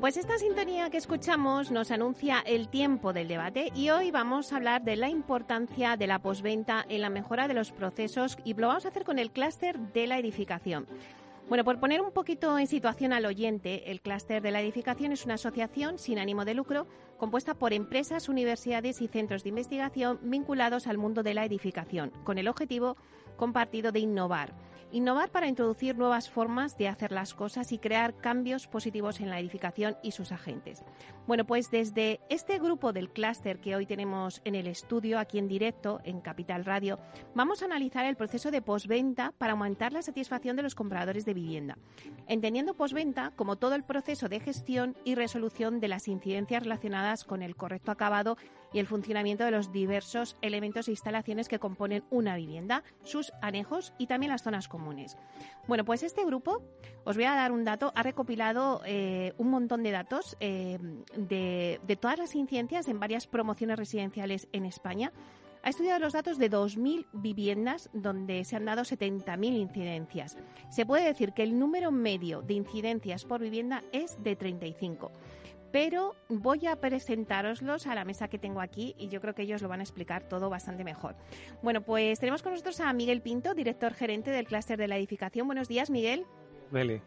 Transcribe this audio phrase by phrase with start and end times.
[0.00, 4.56] Pues esta sintonía que escuchamos nos anuncia el tiempo del debate y hoy vamos a
[4.56, 8.68] hablar de la importancia de la posventa en la mejora de los procesos y lo
[8.68, 10.86] vamos a hacer con el clúster de la edificación.
[11.48, 15.24] Bueno, por poner un poquito en situación al oyente, el clúster de la edificación es
[15.24, 16.86] una asociación sin ánimo de lucro
[17.18, 22.38] compuesta por empresas, universidades y centros de investigación vinculados al mundo de la edificación, con
[22.38, 22.96] el objetivo
[23.36, 24.54] compartido de innovar
[24.90, 29.38] Innovar para introducir nuevas formas de hacer las cosas y crear cambios positivos en la
[29.38, 30.82] edificación y sus agentes.
[31.26, 35.46] Bueno, pues desde este grupo del clúster que hoy tenemos en el estudio, aquí en
[35.46, 36.98] directo, en Capital Radio,
[37.34, 41.34] vamos a analizar el proceso de posventa para aumentar la satisfacción de los compradores de
[41.34, 41.76] vivienda.
[42.26, 47.42] Entendiendo posventa como todo el proceso de gestión y resolución de las incidencias relacionadas con
[47.42, 48.36] el correcto acabado
[48.72, 53.94] y el funcionamiento de los diversos elementos e instalaciones que componen una vivienda, sus anejos
[53.98, 55.16] y también las zonas comunes.
[55.66, 56.62] Bueno, pues este grupo,
[57.04, 60.78] os voy a dar un dato, ha recopilado eh, un montón de datos eh,
[61.16, 65.12] de, de todas las incidencias en varias promociones residenciales en España
[65.62, 70.36] ha estudiado los datos de 2.000 viviendas donde se han dado 70.000 incidencias.
[70.70, 75.10] Se puede decir que el número medio de incidencias por vivienda es de 35
[75.72, 79.62] pero voy a presentároslos a la mesa que tengo aquí y yo creo que ellos
[79.62, 81.16] lo van a explicar todo bastante mejor.
[81.62, 85.46] Bueno, pues tenemos con nosotros a Miguel Pinto, director gerente del clúster de la edificación.
[85.46, 86.26] Buenos días, Miguel.
[86.70, 87.00] Meli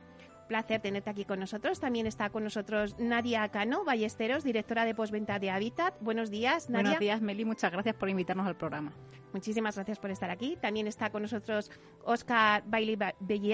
[0.51, 1.79] placer tenerte aquí con nosotros.
[1.79, 5.95] También está con nosotros Nadia Cano, Ballesteros, directora de postventa de Habitat.
[6.01, 6.83] Buenos días, Nadia.
[6.83, 7.45] Buenos días, Meli.
[7.45, 8.91] Muchas gracias por invitarnos al programa.
[9.31, 10.57] Muchísimas gracias por estar aquí.
[10.61, 11.71] También está con nosotros
[12.03, 12.97] Oscar Bailey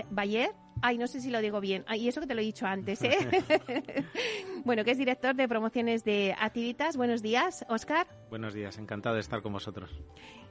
[0.10, 0.56] Bayer.
[0.82, 1.86] Ay, no sé si lo digo bien.
[1.94, 3.16] y eso que te lo he dicho antes, ¿eh?
[4.66, 6.98] bueno, que es director de promociones de Activitas.
[6.98, 8.08] Buenos días, Oscar.
[8.32, 10.02] Buenos días, encantado de estar con vosotros.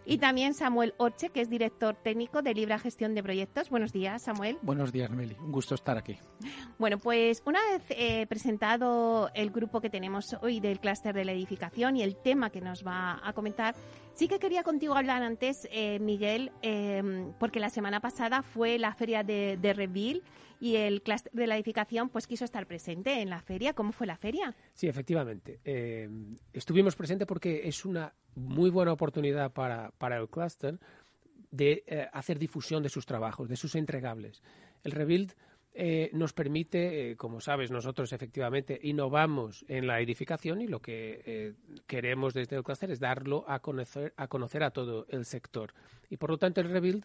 [0.09, 3.71] Y también Samuel Orche, que es director técnico de Libra Gestión de Proyectos.
[3.71, 4.56] Buenos días, Samuel.
[4.62, 5.34] Buenos días, Meli.
[5.41, 6.17] Un gusto estar aquí.
[6.78, 11.33] Bueno, pues una vez eh, presentado el grupo que tenemos hoy del clúster de la
[11.33, 13.75] edificación y el tema que nos va a comentar,
[14.15, 18.95] sí que quería contigo hablar antes, eh, Miguel, em, porque la semana pasada fue la
[18.95, 20.22] feria de, de Reville
[20.61, 23.75] y el clúster de la edificación pues quiso estar presente en la feria.
[23.75, 24.55] ¿Cómo fue la feria?
[24.75, 25.61] Sí, efectivamente.
[25.65, 30.78] Em, estuvimos presentes porque es una muy buena oportunidad para, para el cluster
[31.50, 34.43] de eh, hacer difusión de sus trabajos, de sus entregables.
[34.84, 35.33] El Rebuild
[35.75, 41.55] eh, nos permite, eh, como sabes, nosotros efectivamente innovamos en la edificación y lo que
[41.87, 45.75] queremos desde el cluster es darlo a conocer, a conocer a todo el sector.
[46.09, 47.05] Y por lo tanto el Rebuild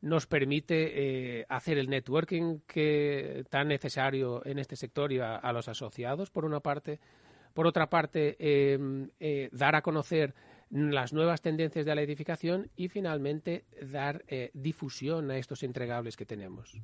[0.00, 6.30] nos permite hacer el networking que tan necesario en este sector y a los asociados,
[6.30, 7.00] por una parte.
[7.54, 8.36] Por otra parte,
[9.52, 10.34] dar a conocer
[10.70, 16.24] las nuevas tendencias de la edificación y finalmente dar eh, difusión a estos entregables que
[16.24, 16.80] tenemos.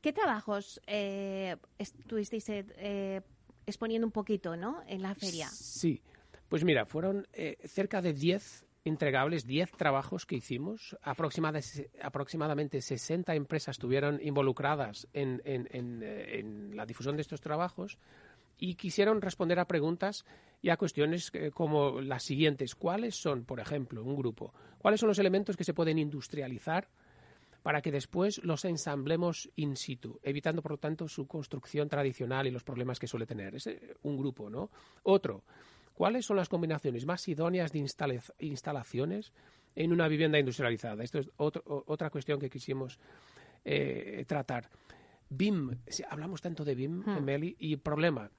[0.00, 3.20] ¿Qué trabajos eh, estuvisteis eh,
[3.66, 4.82] exponiendo un poquito ¿no?
[4.86, 5.48] en la feria?
[5.48, 6.00] Sí,
[6.48, 7.26] pues mira, fueron
[7.64, 10.96] cerca de 10 entregables, 10 trabajos que hicimos.
[11.02, 17.98] aproximadamente 60 empresas estuvieron involucradas en, en la difusión de estos trabajos
[18.60, 20.24] y quisieron responder a preguntas
[20.62, 22.74] y a cuestiones eh, como las siguientes.
[22.74, 24.52] ¿Cuáles son, por ejemplo, un grupo?
[24.78, 26.88] ¿Cuáles son los elementos que se pueden industrializar
[27.62, 32.50] para que después los ensamblemos in situ, evitando, por lo tanto, su construcción tradicional y
[32.50, 33.54] los problemas que suele tener?
[33.54, 33.68] Es
[34.02, 34.70] un grupo, ¿no?
[35.02, 35.42] Otro,
[36.00, 37.86] ¿cuáles son las combinaciones más idóneas de
[38.38, 39.34] instalaciones
[39.74, 41.04] en una vivienda industrializada?
[41.04, 42.98] Esto es otra cuestión que quisimos
[43.66, 44.70] eh, tratar.
[45.28, 45.76] BIM,
[46.08, 47.22] hablamos tanto de BIM, hmm.
[47.22, 48.30] Meli, y problema,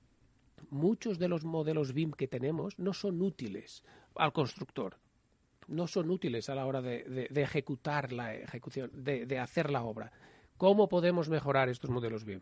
[0.72, 3.84] muchos de los modelos BIM que tenemos no son útiles
[4.16, 4.98] al constructor,
[5.68, 10.12] no son útiles a la hora de, ejecutar la ejecución, de, hacer la obra.
[10.57, 12.42] ¿Cómo podemos mejorar estos modelos BIM?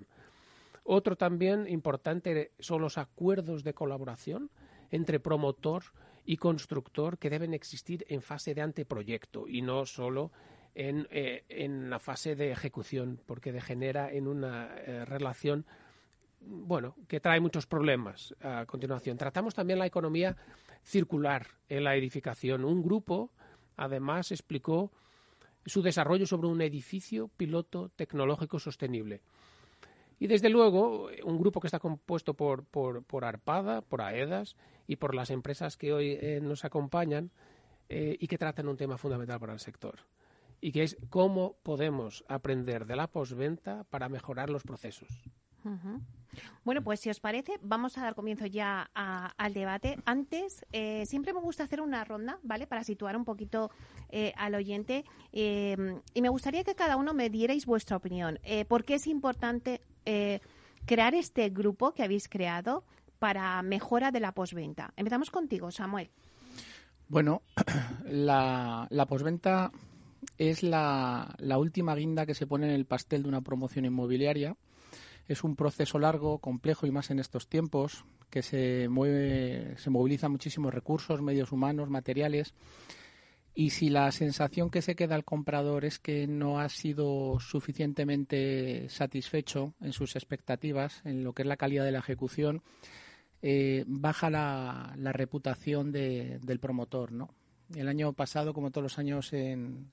[0.85, 4.49] Otro también importante son los acuerdos de colaboración
[4.91, 5.83] entre promotor
[6.25, 10.31] y constructor que deben existir en fase de anteproyecto y no solo
[10.75, 15.65] en, eh, en la fase de ejecución, porque degenera en una eh, relación
[16.41, 19.17] bueno, que trae muchos problemas a continuación.
[19.17, 20.37] Tratamos también la economía
[20.83, 22.63] circular en la edificación.
[22.63, 23.31] Un grupo,
[23.75, 24.91] además, explicó
[25.65, 29.21] su desarrollo sobre un edificio piloto tecnológico sostenible.
[30.19, 34.55] Y desde luego, un grupo que está compuesto por, por, Arpada, por AEDAS
[34.89, 37.29] y por las empresas que hoy eh, nos acompañan
[37.89, 39.99] eh, y que tratan un tema fundamental para el sector.
[40.61, 45.07] Y que es cómo podemos aprender de la posventa para mejorar los procesos.
[46.63, 49.97] Bueno, pues si os parece, vamos a dar comienzo ya al debate.
[50.05, 52.65] Antes, eh, siempre me gusta hacer una ronda, ¿vale?
[52.65, 53.69] Para situar un poquito
[54.09, 55.05] eh, al oyente.
[55.31, 58.39] Em, y me gustaría que cada uno me dierais vuestra opinión.
[58.41, 59.81] Eh, ¿Por qué es importante
[60.87, 62.83] crear este grupo que habéis creado
[63.19, 64.93] para mejora de la posventa?
[64.95, 66.09] Empezamos contigo, Samuel.
[67.07, 67.41] Bueno,
[68.05, 69.71] la, la posventa
[70.37, 74.55] es la, la última guinda que se pone en el pastel de una promoción inmobiliaria
[75.29, 80.31] es un proceso largo, complejo y más en estos tiempos, que se mueve, se movilizan
[80.31, 82.55] muchísimos recursos, medios humanos, materiales.
[83.53, 88.89] Y si la sensación que se queda al comprador es que no ha sido suficientemente
[88.89, 92.63] satisfecho en sus expectativas, en lo que es la calidad de la ejecución,
[93.41, 97.11] eh, baja la, reputación del promotor.
[97.11, 97.29] ¿no?
[97.75, 99.91] El año pasado, como todos los años en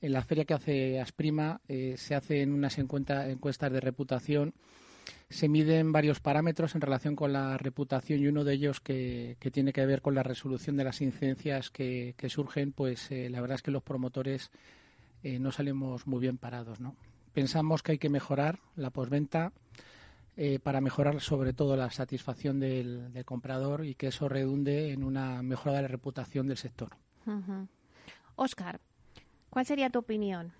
[0.00, 4.54] la feria que hace Asprima eh, se hacen unas encuestas de reputación.
[5.30, 9.72] Se miden varios parámetros en relación con la reputación y uno de ellos que, tiene
[9.72, 13.62] que ver con la resolución de las incidencias que, surgen, pues eh, la verdad es
[13.62, 14.50] que los promotores
[15.22, 16.78] no salimos muy bien parados.
[16.80, 16.94] ¿no?
[17.32, 19.52] Pensamos que hay que mejorar la posventa
[20.62, 25.76] para mejorar sobre todo la satisfacción del, comprador y que eso redunde en una mejora
[25.76, 26.90] de la reputación del sector.
[28.36, 28.80] Oscar,
[29.50, 30.52] ¿Cuál sería tu opinión?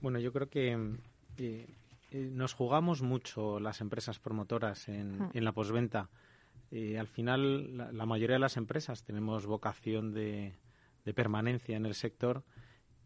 [0.00, 0.96] Bueno, yo creo que
[1.36, 1.66] eh,
[2.12, 6.08] nos jugamos mucho las empresas promotoras en, la posventa.
[6.70, 10.54] Eh, al final, la, mayoría de las empresas tenemos vocación de,
[11.14, 12.44] permanencia en el sector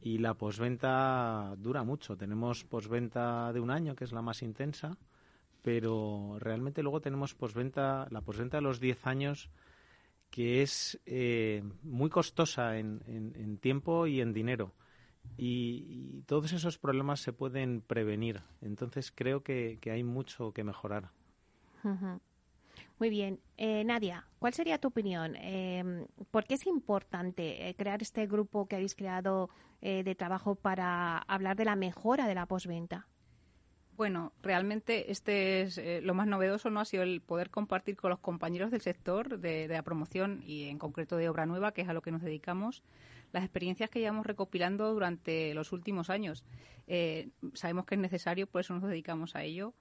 [0.00, 2.16] y la posventa dura mucho.
[2.16, 4.96] Tenemos posventa de un año, que es la más intensa,
[5.62, 9.50] pero realmente luego tenemos posventa, la posventa de los 10 años
[10.30, 14.72] que es eh, muy costosa en, tiempo y en dinero.
[15.36, 18.40] Y, todos esos problemas se pueden prevenir.
[18.62, 21.10] Entonces creo que, hay mucho que mejorar.
[22.98, 23.40] Muy bien.
[23.58, 25.36] Eh, Nadia, ¿cuál sería tu opinión?
[25.36, 29.50] Eh, ¿Por qué es importante eh, crear este grupo que habéis creado
[29.82, 33.08] de trabajo para hablar de la mejora de la postventa?
[34.02, 36.80] Bueno, realmente este es eh, lo más novedoso, ¿no?
[36.80, 40.80] Ha sido el poder compartir con los compañeros del sector de, la promoción y en
[40.80, 42.82] concreto de obra nueva, que es a lo que nos dedicamos,
[43.30, 46.42] las experiencias que llevamos recopilando durante los últimos años.
[46.88, 49.72] Eh, sabemos que es necesario, por eso nos dedicamos a ello.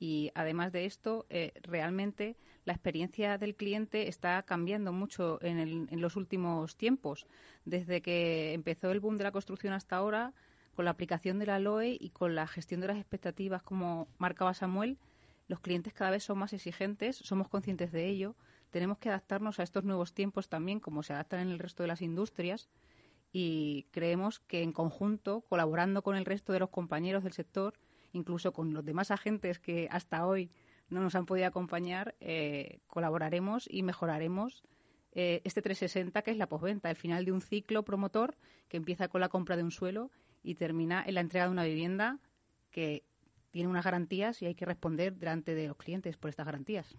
[0.00, 6.00] Y además de esto, eh, realmente la experiencia del cliente está cambiando mucho en, en
[6.00, 7.28] los últimos tiempos.
[7.64, 10.34] Desde que empezó el boom de la construcción hasta ahora,
[10.78, 14.54] con la aplicación de la LOE y con la gestión de las expectativas, como marcaba
[14.54, 14.96] Samuel,
[15.48, 18.36] los clientes cada vez son más exigentes, somos conscientes de ello,
[18.70, 21.88] tenemos que adaptarnos a estos nuevos tiempos también, como se adaptan en el resto de
[21.88, 22.68] las industrias,
[23.32, 27.74] y creemos que en conjunto, colaborando con el resto de los compañeros del sector,
[28.12, 30.52] incluso con los demás agentes que hasta hoy
[30.90, 34.62] no nos han podido acompañar, eh, colaboraremos y mejoraremos
[35.10, 38.36] eh, este 360, que es la posventa, el final de un ciclo promotor
[38.68, 40.12] que empieza con la compra de un suelo
[40.48, 42.18] y termina en la entrega de una vivienda
[42.70, 43.04] que
[43.50, 46.96] tiene unas garantías y hay que responder delante de los clientes por estas garantías.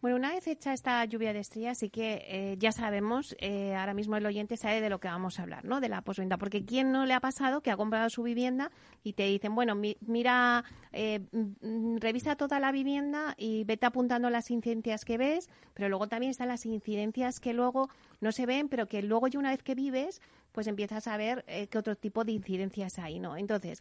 [0.00, 3.94] Bueno, una vez hecha esta lluvia de estrellas, sí que eh, ya sabemos, eh, ahora
[3.94, 5.80] mismo el oyente sabe de lo que vamos a hablar, ¿no?
[5.80, 6.38] De la posventa.
[6.38, 8.70] Porque ¿quién no le ha pasado que ha comprado su vivienda
[9.02, 14.50] y te dicen, bueno, mira, eh, mm, revisa toda la vivienda y vete apuntando las
[14.50, 17.88] incidencias que ves, pero luego también están las incidencias que luego
[18.20, 20.20] no se ven, pero que luego ya una vez que vives,
[20.58, 23.36] pues empiezas a ver qué otro tipo de incidencias hay, ¿no?
[23.36, 23.80] Entonces,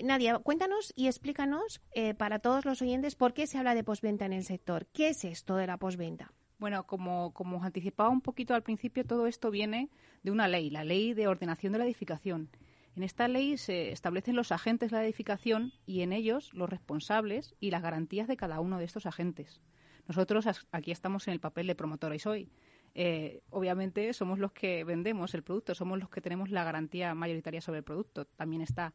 [0.00, 4.24] Nadia, cuéntanos y explícanos eh, para todos los oyentes por qué se habla de posventa
[4.24, 4.86] en el sector.
[4.92, 6.32] ¿Qué es esto de la posventa?
[6.60, 9.90] Bueno, como, como os anticipaba un poquito al principio, todo esto viene
[10.22, 12.48] de una ley, la ley de ordenación de la edificación.
[12.94, 17.56] En esta ley se establecen los agentes de la edificación y en ellos los responsables
[17.58, 19.60] y las garantías de cada uno de estos agentes.
[20.06, 22.52] Nosotros aquí estamos en el papel de promotora y soy.
[22.94, 27.60] Eh, obviamente somos los que vendemos el producto, somos los que tenemos la garantía mayoritaria
[27.60, 28.24] sobre el producto.
[28.24, 28.94] También está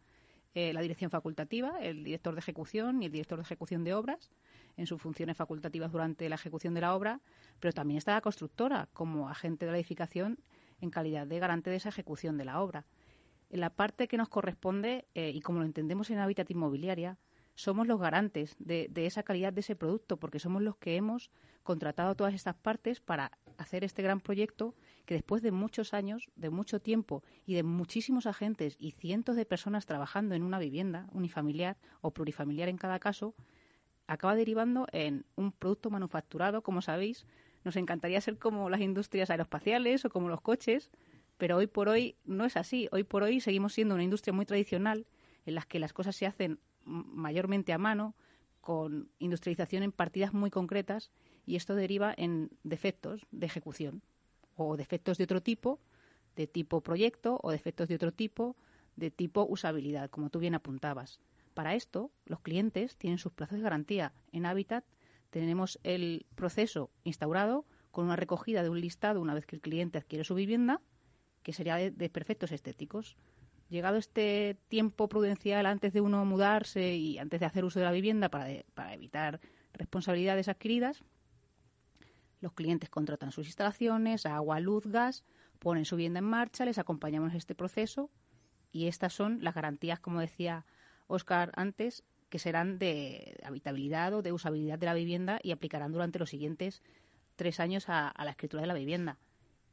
[0.55, 4.31] eh, la dirección facultativa, el director de ejecución y el director de ejecución de obras.
[4.77, 7.19] en sus funciones facultativas durante la ejecución de la obra,
[7.59, 10.39] pero también está la constructora como agente de la edificación
[10.79, 12.85] en calidad de garante de esa ejecución de la obra.
[13.49, 17.17] En la parte que nos corresponde, eh, y como lo entendemos en Hábitat Inmobiliaria,
[17.55, 21.29] somos los garantes de, de, esa calidad de ese producto, porque somos los que hemos
[21.63, 24.73] contratado todas estas partes para hacer este gran proyecto
[25.05, 29.45] que después de muchos años, de mucho tiempo y de muchísimos agentes y cientos de
[29.45, 33.35] personas trabajando en una vivienda unifamiliar o plurifamiliar en cada caso,
[34.07, 37.25] acaba derivando en un producto manufacturado, como sabéis.
[37.65, 40.89] Nos encantaría ser como las industrias aeroespaciales o como los coches,
[41.37, 42.87] pero hoy por hoy no es así.
[42.93, 45.05] Hoy por hoy seguimos siendo una industria muy tradicional
[45.45, 48.15] en la que las cosas se hacen mayormente a mano,
[48.61, 51.11] con industrialización en partidas muy concretas,
[51.49, 54.03] y esto deriva en defectos de ejecución
[54.55, 55.79] o defectos de otro tipo,
[56.35, 58.55] de tipo proyecto o defectos de otro tipo,
[58.95, 61.19] de tipo usabilidad, como tú bien apuntabas.
[61.55, 64.13] Para esto, los clientes tienen sus plazos de garantía.
[64.31, 64.85] En Habitat
[65.31, 69.97] tenemos el proceso instaurado con una recogida de un listado una vez que el cliente
[69.97, 70.81] adquiere su vivienda,
[71.41, 73.17] que sería de, de perfectos estéticos.
[73.69, 77.91] Llegado este tiempo prudencial antes de uno mudarse y antes de hacer uso de la
[77.91, 79.39] vivienda para, evitar
[79.73, 81.03] responsabilidades adquiridas,
[82.41, 85.23] los clientes contratan sus instalaciones, agua, luz, gas,
[85.59, 88.09] ponen su vivienda en marcha, les acompañamos en este proceso
[88.71, 90.65] y estas son las garantías, como decía
[91.07, 96.19] Oscar antes, que serán de habitabilidad o de usabilidad de la vivienda y aplicarán durante
[96.19, 96.83] los siguientes
[97.35, 99.17] tres años a, a la escritura de la vivienda.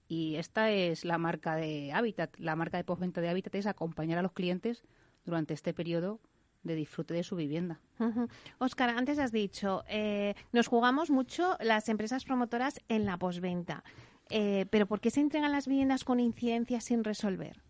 [0.09, 2.39] Y esta es la marca de Habitat.
[2.39, 4.85] La marca de postventa de Habitat es acompañar a los clientes
[5.25, 6.21] durante este periodo
[6.67, 7.81] de disfrute de su vivienda.
[7.99, 8.27] Uh
[8.59, 13.85] Oscar, antes has dicho, eh, nos jugamos mucho las empresas promotoras en la posventa.
[14.29, 17.63] Eh, pero ¿por qué se entregan las viviendas con incidencias sin resolver?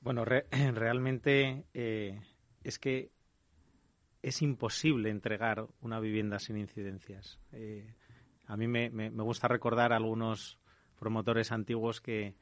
[0.00, 2.20] Bueno, re realmente eh,
[2.62, 3.10] es que
[4.22, 7.38] es imposible entregar una vivienda sin incidencias.
[7.52, 7.94] Eh,
[8.46, 10.58] a mí me, me, me, gusta recordar a algunos
[10.98, 12.36] promotores antiguos que,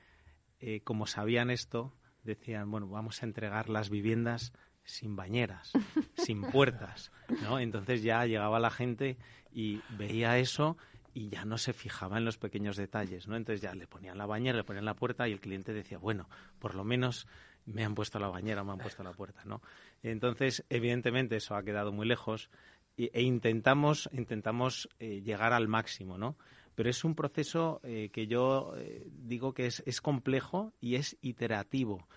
[0.61, 4.53] eh, como sabían esto, decían, bueno, vamos a entregar las viviendas
[4.85, 5.73] sin bañeras,
[6.17, 7.13] sin puertas,
[7.43, 7.59] ¿no?
[7.59, 9.17] Entonces ya llegaba la gente
[9.53, 10.77] y veía eso
[11.15, 13.37] y ya no se fijaba en los pequeños detalles, ¿no?
[13.37, 16.29] Entonces ya le ponían la bañera, le ponían la puerta y el cliente decía, bueno,
[16.59, 17.27] por lo menos
[17.67, 19.63] me han puesto la bañera, me han puesto la puerta, ¿no?
[20.03, 22.51] Entonces, evidentemente, eso ha quedado muy lejos
[22.97, 26.37] e, e intentamos, intentamos eh, llegar al máximo, ¿no?
[26.75, 31.19] Pero es un proceso eh, que yo eh, digo que es, es complejo y es
[31.21, 32.09] iterativo.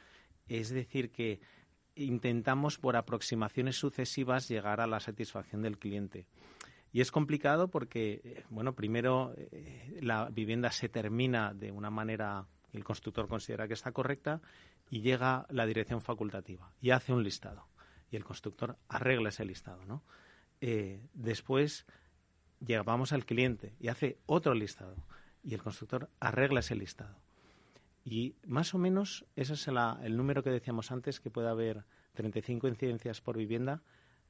[0.47, 1.41] Es decir, que
[1.95, 6.27] intentamos por aproximaciones sucesivas llegar a la satisfacción del cliente.
[6.91, 12.47] Y es complicado porque, eh, bueno, primero eh, la vivienda se termina de una manera
[12.71, 14.41] que el constructor considera que está correcta
[14.89, 17.67] y llega la dirección facultativa y hace un listado.
[18.11, 20.03] Y el constructor arregla ese listado, ¿no?
[20.61, 21.85] Eh, después
[22.65, 24.95] llegamos al cliente y hace otro listado
[25.43, 27.24] y el constructor arregla ese listado.
[28.07, 32.67] Y más o menos ese es el número que decíamos antes, que puede haber 35
[32.67, 33.81] incidencias por vivienda.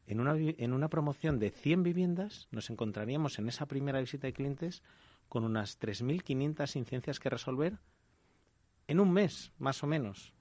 [0.08, 4.34] En una, en una promoción de 100 viviendas nos encontraríamos en esa primera visita de
[4.34, 4.82] clientes
[5.28, 7.78] con unas 3.500 incidencias que resolver
[8.88, 10.34] en un mes, más o menos.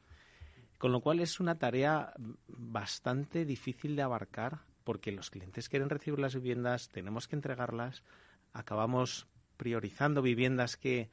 [0.78, 2.12] Con lo cual es una tarea
[2.46, 8.04] bastante difícil de abarcar porque los clientes quieren recibir las viviendas, tenemos que entregarlas,
[8.52, 9.26] acabamos
[9.56, 11.10] priorizando viviendas que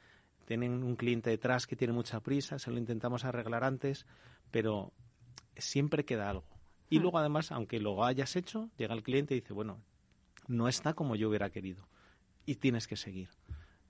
[0.52, 4.06] tienen un cliente detrás que tiene mucha prisa, se lo intentamos arreglar antes,
[4.52, 4.92] pero
[5.56, 6.44] siempre queda algo.
[6.90, 9.82] Y luego, además, aunque lo hayas hecho, llega el cliente y dice, bueno,
[10.50, 11.88] no está como yo hubiera querido.
[12.46, 13.30] Y tienes que seguir.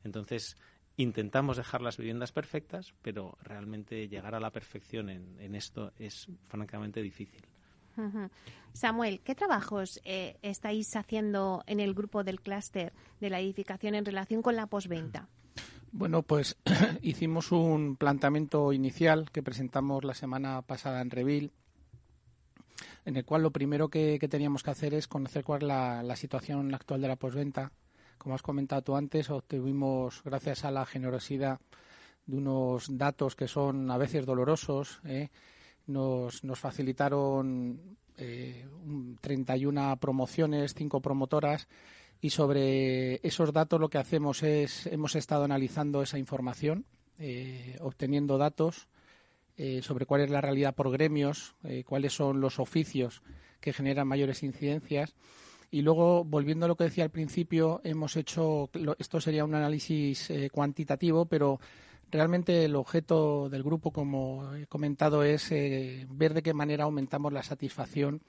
[0.03, 0.55] Entonces,
[0.97, 6.27] intentamos dejar las viviendas perfectas, pero realmente llegar a la perfección en, en esto es
[6.43, 7.41] francamente difícil.
[7.97, 8.29] Uh -huh.
[8.73, 14.05] Samuel, ¿qué trabajos eh, estáis haciendo en el grupo del clúster de la edificación en
[14.05, 15.27] relación con la posventa?
[15.93, 16.55] Bueno, pues
[17.01, 21.51] hicimos un planteamiento inicial que presentamos la semana pasada en Reville,
[23.03, 26.73] en el cual lo primero que, teníamos que hacer es conocer cuál es la, situación
[26.73, 27.73] actual de la posventa.
[28.17, 31.59] Como has comentado tú antes, obtuvimos, gracias a la generosidad
[32.25, 35.29] de unos datos que son a veces dolorosos, ¿eh?
[35.87, 38.65] nos, nos, facilitaron eh,
[39.19, 41.67] 31 promociones, cinco promotoras,
[42.21, 46.85] y sobre esos datos lo que hacemos es, hemos estado analizando esa información,
[47.17, 48.87] eh, obteniendo datos
[49.57, 53.23] eh, sobre cuál es la realidad por gremios, eh, cuáles son los oficios
[53.59, 55.15] que generan mayores incidencias.
[55.71, 60.31] Y luego, volviendo a lo que decía al principio, hemos hecho, esto sería un análisis
[60.51, 61.59] cuantitativo, pero
[62.13, 67.41] Realmente el objeto del grupo, como he comentado, es ver de qué manera aumentamos la
[67.41, 68.21] satisfacción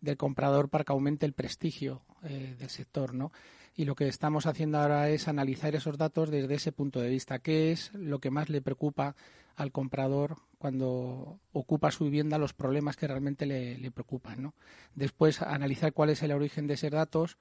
[0.00, 3.32] del comprador para que aumente el prestigio eh, del sector, ¿no?
[3.76, 7.38] Y lo que estamos haciendo ahora es analizar esos datos desde ese punto de vista.
[7.38, 9.14] ¿Qué es lo que más le preocupa
[9.56, 14.54] al comprador cuando ocupa su vivienda, los problemas que realmente le, le preocupan, ¿no?
[14.94, 17.38] Después analizar cuál es el origen de esos datos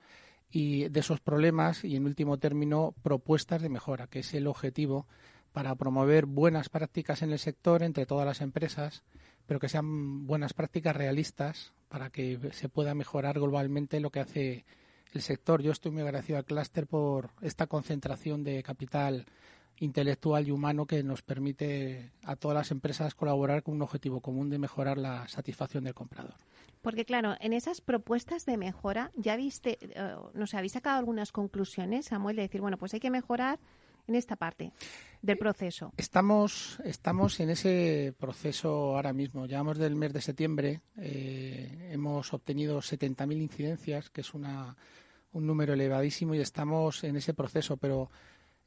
[0.52, 5.08] y de esos problemas y, en último término, propuestas de mejora, que es el objetivo
[5.52, 9.04] para promover buenas prácticas en el sector entre todas las empresas,
[9.46, 14.66] pero que sean buenas prácticas realistas para que se pueda mejorar globalmente lo que hace
[15.12, 15.62] el sector.
[15.62, 19.26] Yo estoy muy agradecido al clúster por esta concentración de capital
[19.80, 24.50] intelectual y humano que nos permite a todas las empresas colaborar con un objetivo común
[24.50, 26.36] de mejorar la satisfacción del comprador.
[26.82, 31.32] Porque claro, en esas propuestas de mejora ya viste, eh, no sé, habéis sacado algunas
[31.32, 33.60] conclusiones, Samuel, de decir, bueno, pues hay que mejorar
[34.10, 34.74] en esta parte
[35.22, 35.94] del proceso?
[35.96, 39.46] Estamos, estamos en ese proceso ahora mismo.
[39.46, 44.76] Llevamos del mes de septiembre, eh, hemos obtenido 70.000 incidencias, que es una,
[45.32, 48.10] un número elevadísimo, y estamos en ese proceso, pero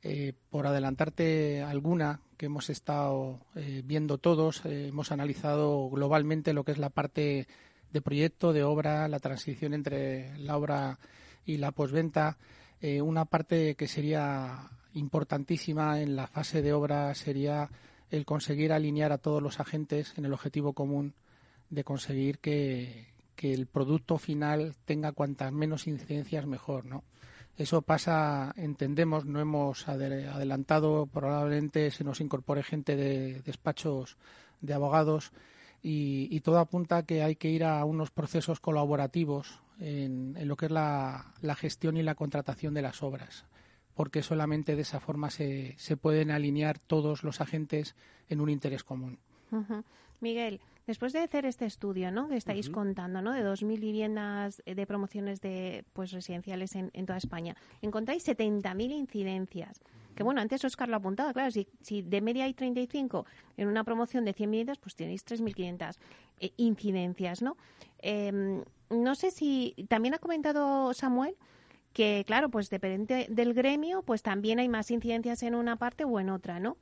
[0.01, 6.73] eh, por adelantarte alguna que hemos estado eh, viendo todos, hemos analizado globalmente lo que
[6.73, 7.49] es la parte
[7.91, 10.99] de proyecto, de obra, la transición entre la obra
[11.45, 12.39] y la posventa,
[12.81, 17.71] una parte que sería importantísima en la fase de obra sería
[18.11, 21.15] el conseguir alinear a todos los agentes en el objetivo común
[21.71, 23.11] de conseguir que,
[23.43, 27.03] el producto final tenga cuantas menos incidencias mejor, ¿no?
[27.57, 34.17] Eso pasa, entendemos, no hemos adelantado, probablemente se nos incorpore gente de despachos
[34.61, 35.33] de abogados
[35.83, 40.67] y, todo apunta a que hay que ir a unos procesos colaborativos en, lo que
[40.67, 43.45] es la, gestión y la contratación de las obras
[43.95, 47.95] porque solamente de esa forma se, se pueden alinear todos los agentes
[48.29, 49.19] en un interés común.
[50.21, 52.29] Miguel, después de hacer este estudio, ¿no?
[52.29, 53.33] Que estáis contando, ¿no?
[53.33, 58.93] De 2.000 viviendas eh, de promociones de pues residenciales en, en toda España, encontráis 70.000
[58.93, 59.81] incidencias.
[60.15, 63.83] Que bueno, antes Oscar lo apuntaba, claro, si, si de media hay 35 en una
[63.83, 65.97] promoción de 100 viviendas, pues tenéis 3.500
[66.41, 67.57] eh, incidencias, ¿no?
[67.99, 71.37] Em, no sé si también ha comentado Samuel
[71.93, 76.21] que claro, pues depende del gremio, pues también hay más incidencias en una parte o
[76.21, 76.76] en otra, ¿no?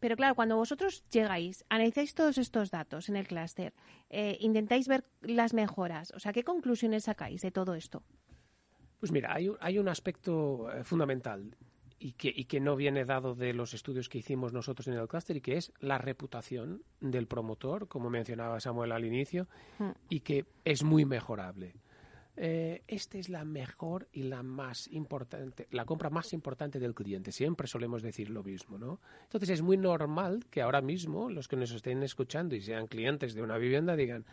[0.00, 3.72] Pero claro, cuando vosotros llegáis, analizáis todos estos datos en el clúster,
[4.10, 8.02] eh, intentáis ver las mejoras, o sea, ¿qué conclusiones sacáis de todo esto?
[9.00, 11.56] Pues mira, hay, hay un aspecto eh, fundamental
[11.98, 15.08] y que, y que no viene dado de los estudios que hicimos nosotros en el
[15.08, 19.90] clúster y que es la reputación del promotor, como mencionaba Samuel al inicio, mm.
[20.08, 21.74] y que es muy mejorable
[22.36, 27.30] eh, esta es la mejor y la más importante, la compra más importante del cliente.
[27.30, 29.00] Siempre solemos decir lo mismo, ¿no?
[29.24, 33.34] Entonces es muy normal que ahora mismo los que nos estén escuchando y sean clientes
[33.34, 34.24] de una vivienda digan,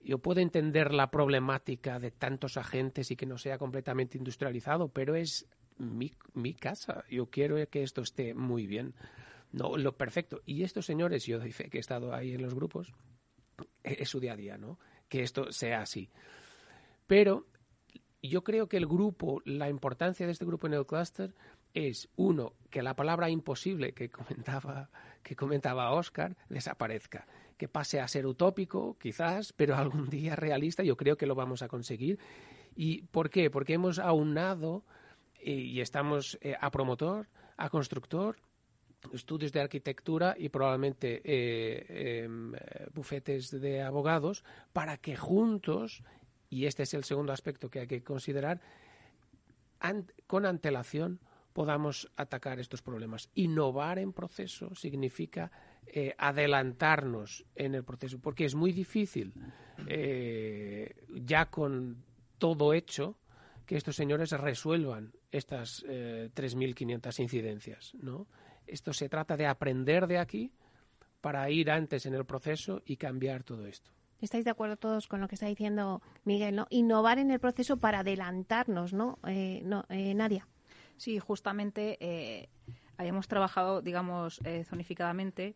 [0.00, 5.16] yo puedo entender la problemática de tantos agentes y que no sea completamente industrializado, pero
[5.16, 5.46] es
[5.78, 7.04] mi, mi casa.
[7.10, 8.94] Yo quiero que esto esté muy bien.
[9.50, 10.42] No, lo perfecto.
[10.46, 12.92] Y estos señores, yo que he estado ahí en los grupos,
[13.82, 14.78] es su día a día, ¿no?
[15.08, 16.10] Que esto sea así.
[17.06, 17.46] Pero
[18.22, 21.34] yo creo que el grupo, la importancia de este grupo en el clúster
[21.74, 24.90] es, uno, que la palabra imposible que comentaba,
[25.22, 30.96] que comentaba Oscar desaparezca, que pase a ser utópico, quizás, pero algún día realista, yo
[30.96, 32.18] creo que lo vamos a conseguir.
[32.76, 33.50] ¿Y por qué?
[33.50, 34.84] Porque hemos aunado
[35.38, 38.36] eh, y estamos eh, a promotor, a constructor,
[39.12, 42.52] estudios de arquitectura y probablemente eh, em,
[42.94, 46.02] bufetes de abogados para que juntos
[46.54, 48.60] y este es el segundo aspecto que hay que considerar,
[50.28, 51.18] con antelación
[51.52, 53.28] podamos atacar estos problemas.
[53.34, 55.50] Innovar en proceso significa
[55.86, 59.34] eh, adelantarnos en el proceso, porque es muy difícil,
[59.88, 62.04] eh, ya con
[62.38, 63.18] todo hecho,
[63.66, 67.94] que estos señores resuelvan estas 3.500 eh, incidencias.
[67.94, 68.28] ¿no?
[68.64, 70.52] Esto se trata de aprender de aquí
[71.20, 73.90] para ir antes en el proceso y cambiar todo esto.
[74.24, 76.56] ¿Estáis de acuerdo todos con lo que está diciendo Miguel?
[76.56, 76.66] ¿no?
[76.70, 79.18] Innovar en el proceso para adelantarnos, ¿no?
[79.26, 80.48] Eh, no eh, Nadia.
[80.96, 82.48] Sí, justamente eh,
[82.96, 85.54] hayamos trabajado, digamos, eh, zonificadamente.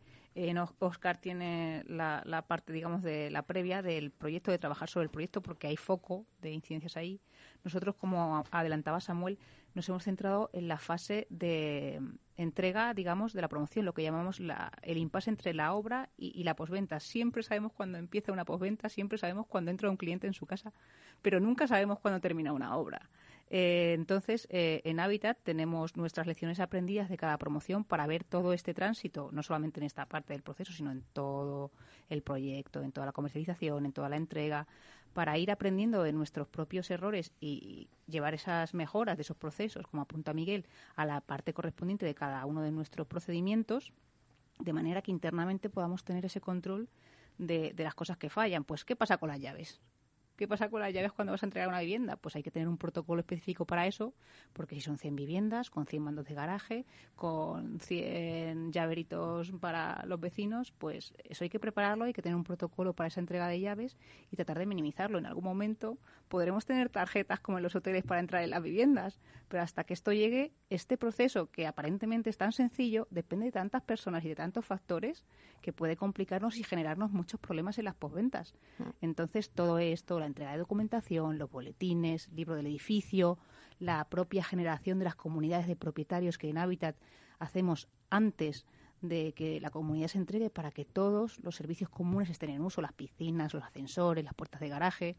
[0.78, 5.42] Oscar tiene la, parte, digamos, de la previa del proyecto, de trabajar sobre el proyecto,
[5.42, 7.20] porque hay foco de incidencias ahí.
[7.64, 9.38] Nosotros, como adelantaba Samuel,
[9.74, 12.00] nos hemos centrado en la fase de
[12.38, 16.44] entrega, digamos, de la promoción, lo que llamamos la, el impasse entre la obra y,
[16.44, 17.00] la posventa.
[17.00, 20.72] Siempre sabemos cuándo empieza una posventa, siempre sabemos cuándo entra un cliente en su casa,
[21.20, 23.10] pero nunca sabemos cuándo termina una obra.
[23.50, 28.52] Eh, entonces, eh, en Habitat tenemos nuestras lecciones aprendidas de cada promoción para ver todo
[28.52, 31.72] este tránsito, no solamente en esta parte del proceso, sino en todo
[32.08, 34.66] el proyecto, en toda la comercialización, en toda la entrega,
[35.12, 40.02] para ir aprendiendo de nuestros propios errores y llevar esas mejoras de esos procesos, como
[40.02, 40.66] apunta Miguel,
[40.96, 43.92] a la parte correspondiente de cada uno de nuestros procedimientos,
[44.58, 46.88] de manera que internamente podamos tener ese control
[47.38, 48.64] de, de las cosas que fallan.
[48.64, 49.80] Pues, ¿qué pasa con las llaves?
[50.38, 52.14] ¿Qué pasa con las llaves cuando vas a entregar una vivienda?
[52.14, 54.14] Pues hay que tener un protocolo específico para eso,
[54.52, 60.20] porque si son 100 viviendas, con 100 mandos de garaje, con 100 llaveritos para los
[60.20, 63.58] vecinos, pues eso hay que prepararlo, hay que tener un protocolo para esa entrega de
[63.58, 63.96] llaves
[64.30, 65.18] y tratar de minimizarlo.
[65.18, 65.98] En algún momento
[66.28, 69.94] podremos tener tarjetas como en los hoteles para entrar en las viviendas, pero hasta que
[69.94, 74.34] esto llegue, este proceso que aparentemente es tan sencillo depende de tantas personas y de
[74.34, 75.24] tantos factores
[75.62, 78.54] que puede complicarnos y generarnos muchos problemas en las posventas.
[78.78, 78.82] Mm.
[79.00, 83.38] Entonces, todo esto, la entrega de documentación, los boletines, libro del edificio,
[83.78, 86.96] la propia generación de las comunidades de propietarios que en Habitat
[87.38, 88.66] hacemos antes
[89.00, 92.82] de que la comunidad se entregue para que todos los servicios comunes estén en uso,
[92.82, 95.16] las piscinas, los ascensores, las puertas de garaje.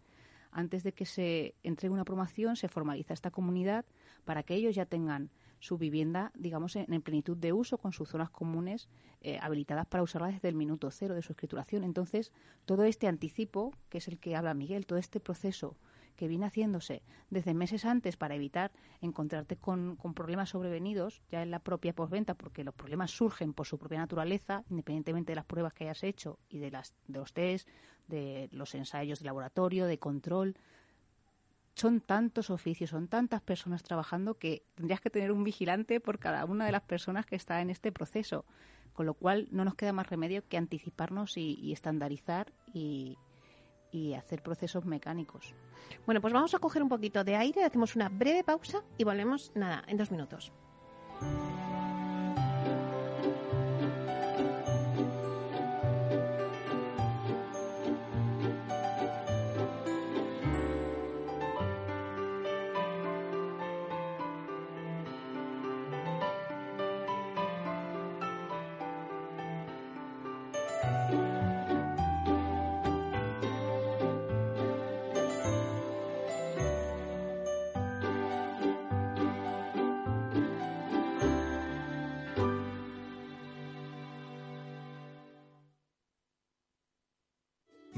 [0.52, 3.86] Antes de que se entregue una promoción, se formaliza esta comunidad
[4.26, 8.30] para que ellos ya tengan su vivienda, digamos, en, plenitud de uso, con sus zonas
[8.30, 8.88] comunes
[9.22, 11.84] eh, habilitadas para usarla desde el minuto cero de su escrituración.
[11.84, 12.32] Entonces,
[12.66, 15.76] todo este anticipo, que es el que habla Miguel, todo este proceso
[16.20, 21.60] que viene haciéndose desde meses antes para evitar encontrarte con, problemas sobrevenidos ya en la
[21.60, 25.86] propia posventa, porque los problemas surgen por su propia naturaleza, independientemente de las pruebas que
[25.86, 27.70] hayas hecho y de, las, de los test,
[28.10, 30.58] de los ensayos de laboratorio, de control
[31.74, 36.44] son tantos oficios, son tantas personas trabajando que tendrías que tener un vigilante por cada
[36.44, 38.44] una de las personas que está en este proceso.
[38.92, 43.18] Con lo cual no nos queda más remedio que anticiparnos y, estandarizar y,
[43.92, 45.54] y hacer procesos mecánicos.
[46.06, 49.52] Bueno, pues vamos a coger un poquito de aire, hacemos una breve pausa y volvemos,
[49.56, 50.52] nada, en dos minutos.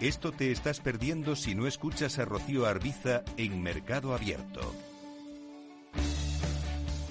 [0.00, 4.74] Esto te estás perdiendo si no escuchas a Rocío Arbiza en Mercado Abierto.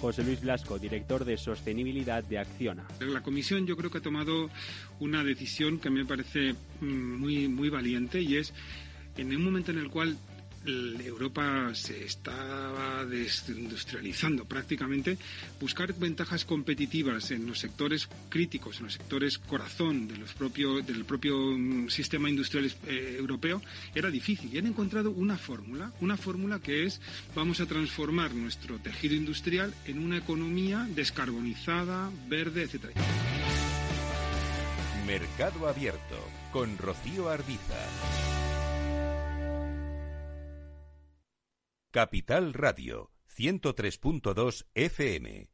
[0.02, 2.88] José Luis Blasco, director de Sostenibilidad de Acciona.
[3.00, 4.50] La comisión yo creo que ha tomado
[5.00, 8.56] una decisión que me parece mm, muy, muy valiente y es
[9.18, 10.18] en un momento en el cual
[10.66, 15.18] Europa se estaba desindustrializando prácticamente,
[15.60, 20.36] buscar ventajas competitivas en los sectores críticos, en los sectores corazón de los
[20.86, 23.62] del propio mm, sistema industrial eh, europeo,
[23.96, 24.54] era difícil.
[24.54, 27.02] Y han encontrado una fórmula, una fórmula que es
[27.36, 32.94] vamos a transformar nuestro tejido industrial en una economía descarbonizada, verde, etcétera.
[35.06, 36.18] Mercado Abierto
[36.52, 38.49] con Rocío Arbiza.
[41.92, 45.50] Capital Radio 103.2 FM.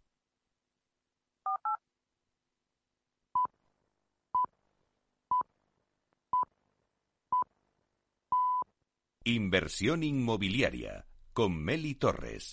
[9.23, 12.51] Inversión inmobiliaria con Meli Torres.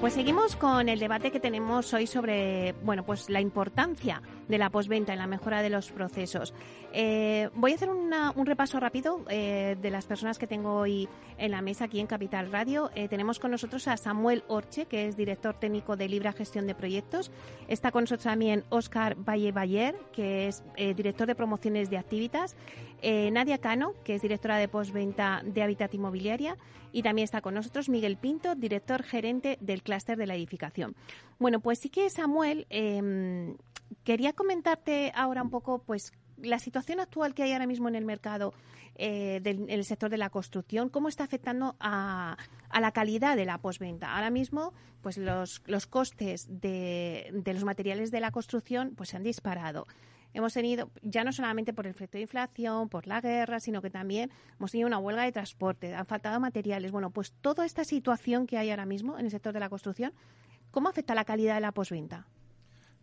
[0.00, 4.70] Pues seguimos con el debate que tenemos hoy sobre, bueno, pues la importancia de la
[4.70, 6.54] posventa en la mejora de los procesos.
[6.94, 11.50] Eh, voy a hacer un repaso rápido eh, de las personas que tengo hoy en
[11.50, 12.90] la mesa aquí en Capital Radio.
[12.94, 16.74] Eh, tenemos con nosotros a Samuel Orche, que es director técnico de Libra Gestión de
[16.74, 17.30] Proyectos.
[17.68, 20.64] Está con nosotros también Oscar Valle Bayer, que es
[20.96, 22.56] director de promociones de Activitas.
[23.02, 26.56] Nadia Cano, que es directora de postventa de Habitat Inmobiliaria.
[26.92, 30.96] Y también está con nosotros Miguel Pinto, director gerente del clúster de la edificación.
[31.38, 33.56] Bueno, pues sí que Samuel, em,
[34.04, 38.04] quería comentarte ahora un poco, pues, la situación actual que hay ahora mismo en el
[38.04, 38.54] mercado
[38.96, 42.36] eh, del, en el sector de la construcción, cómo está afectando a,
[42.78, 44.14] la calidad de la posventa.
[44.14, 49.16] Ahora mismo, pues los, los costes de, de, los materiales de la construcción pues se
[49.16, 49.86] han disparado
[50.34, 53.90] hemos tenido, ya no solamente por el efecto de inflación, por la guerra, sino que
[53.90, 56.92] también hemos tenido una huelga de transporte, han faltado materiales.
[56.92, 60.12] Bueno, pues toda esta situación que hay ahora mismo en el sector de la construcción,
[60.70, 62.26] ¿cómo afecta la calidad de la posventa?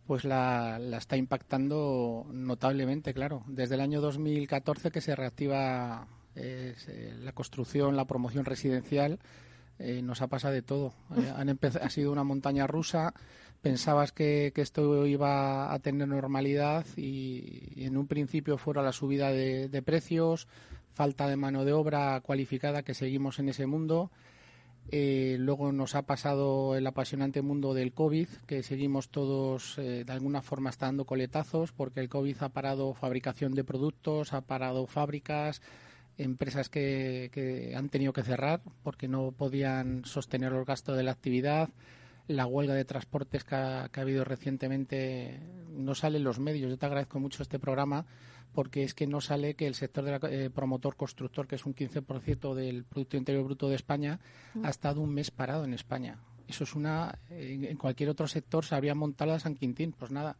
[0.06, 3.44] Pues la, está impactando notablemente, claro.
[3.46, 6.74] Desde el año 2014 que se reactiva eh,
[7.20, 9.18] la construcción, la promoción residencial,
[9.78, 10.94] eh, nos ha pasado de todo.
[11.16, 13.14] Eh, han ha sido una montaña rusa
[13.62, 19.82] pensabas que, esto iba a tener normalidad y, en un principio fuera la subida de,
[19.82, 20.48] precios,
[20.94, 24.10] falta de mano de obra cualificada que seguimos en ese mundo.
[24.90, 30.12] Eh, luego nos ha pasado el apasionante mundo del COVID, que seguimos todos eh, de
[30.12, 35.60] alguna forma estando coletazos, porque el COVID ha parado fabricación de productos, ha parado fábricas,
[36.16, 41.12] empresas que, que han tenido que cerrar porque no podían sostener los gastos de la
[41.12, 41.68] actividad
[42.28, 46.70] la huelga de transportes que ha, habido recientemente no sale en los medios.
[46.70, 48.06] Yo te agradezco mucho este programa
[48.52, 51.74] porque es que no sale que el sector de eh, promotor constructor, que es un
[51.74, 54.20] 15% del Producto Interior Bruto de España,
[54.54, 54.64] mm.
[54.64, 56.18] ha estado un mes parado en España.
[56.48, 57.18] Eso es una.
[57.28, 59.92] En cualquier otro sector se habría montado la San Quintín.
[59.92, 60.36] Pues nada,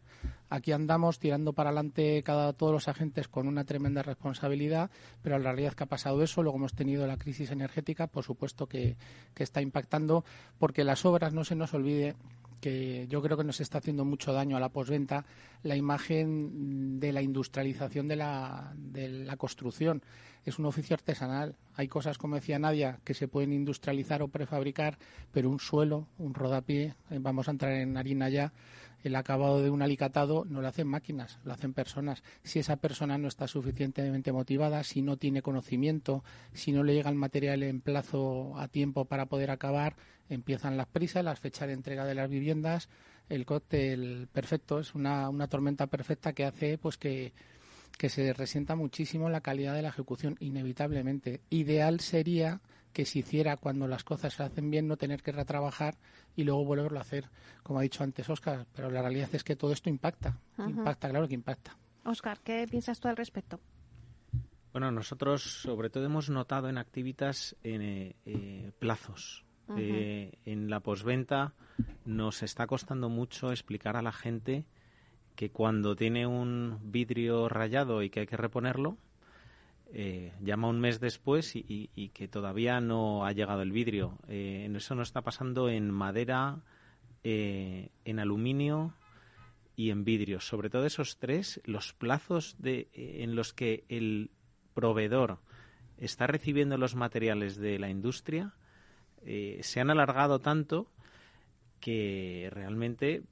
[0.49, 4.91] aquí andamos tirando para adelante cada todos los agentes con una tremenda responsabilidad,
[5.23, 6.43] pero la realidad es que ha pasado eso.
[6.43, 8.97] Luego hemos tenido la crisis energética, por supuesto que,
[9.35, 10.25] que está impactando,
[10.59, 12.17] porque las obras, no se nos olvide,
[12.61, 15.25] que yo creo que nos está haciendo mucho daño a la posventa
[15.63, 20.03] la imagen de la industrialización de la, de la construcción.
[20.45, 21.57] Es un oficio artesanal.
[21.75, 24.99] Hay cosas, como decía Nadia, que se pueden industrializar o prefabricar,
[25.33, 28.53] pero un suelo, un rodapié, eh, vamos a entrar en harina ya,
[29.05, 32.23] el acabado de un alicatado no lo hacen máquinas, lo hacen personas.
[32.43, 37.11] Si esa persona no está suficientemente motivada, si no tiene conocimiento, si no le llega
[37.11, 39.97] el material en plazo a tiempo para poder acabar,
[40.29, 42.89] empiezan las prisas, las fechas de entrega de las viviendas,
[43.29, 47.33] el cóctel perfecto, es una, una tormenta perfecta que hace pues que,
[47.97, 51.41] que se resienta muchísimo la calidad de la ejecución, inevitablemente.
[51.51, 52.61] Ideal sería
[52.93, 55.97] que se hiciera cuando las cosas se hacen bien, no tener que retrabajar
[56.37, 57.29] y luego volverlo a hacer,
[57.63, 58.67] como ha dicho antes Oscar.
[58.75, 60.39] Pero la realidad es que todo esto impacta.
[60.59, 61.77] Impacta, claro que impacta.
[62.05, 63.61] Oscar, ¿qué piensas tú al respecto?
[64.73, 69.45] Bueno, nosotros sobre todo hemos notado en activitas en, eh, eh, plazos.
[69.77, 71.53] Eh, en la posventa
[72.07, 74.65] nos está costando mucho explicar a la gente
[75.37, 78.97] que cuando tiene un vidrio rayado y que hay que reponerlo,
[79.93, 84.19] eh, llama un mes después y, que todavía no ha llegado el vidrio.
[84.29, 86.61] Eh, eso nos está pasando en madera,
[87.25, 88.95] eh, en aluminio
[89.77, 90.41] y en vidrio.
[90.41, 94.31] Sobre todo esos tres, los plazos de, en los que el
[94.75, 95.39] proveedor
[95.97, 98.55] está recibiendo los materiales de la industria
[99.61, 100.93] se han alargado tanto
[101.81, 103.23] que realmente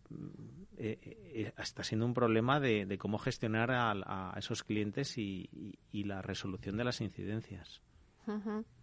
[0.79, 5.49] eh, eh, está siendo un problema de, cómo gestionar a, esos clientes y,
[5.93, 7.81] la resolución de las incidencias.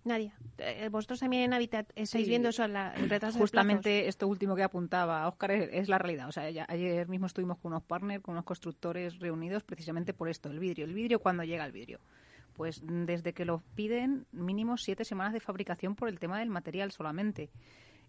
[0.05, 2.95] Nadia, eh, vosotros también en Habitat estáis viendo eso, la,
[3.37, 6.29] Justamente esto último que apuntaba Óscar es, la realidad.
[6.29, 10.49] O sea, ayer mismo estuvimos con unos partners, con unos constructores reunidos precisamente por esto,
[10.49, 10.85] el vidrio.
[10.85, 11.99] El vidrio, cuando llega el vidrio?
[12.53, 16.91] Pues desde que lo piden, mínimo siete semanas de fabricación por el tema del material
[16.91, 17.49] solamente.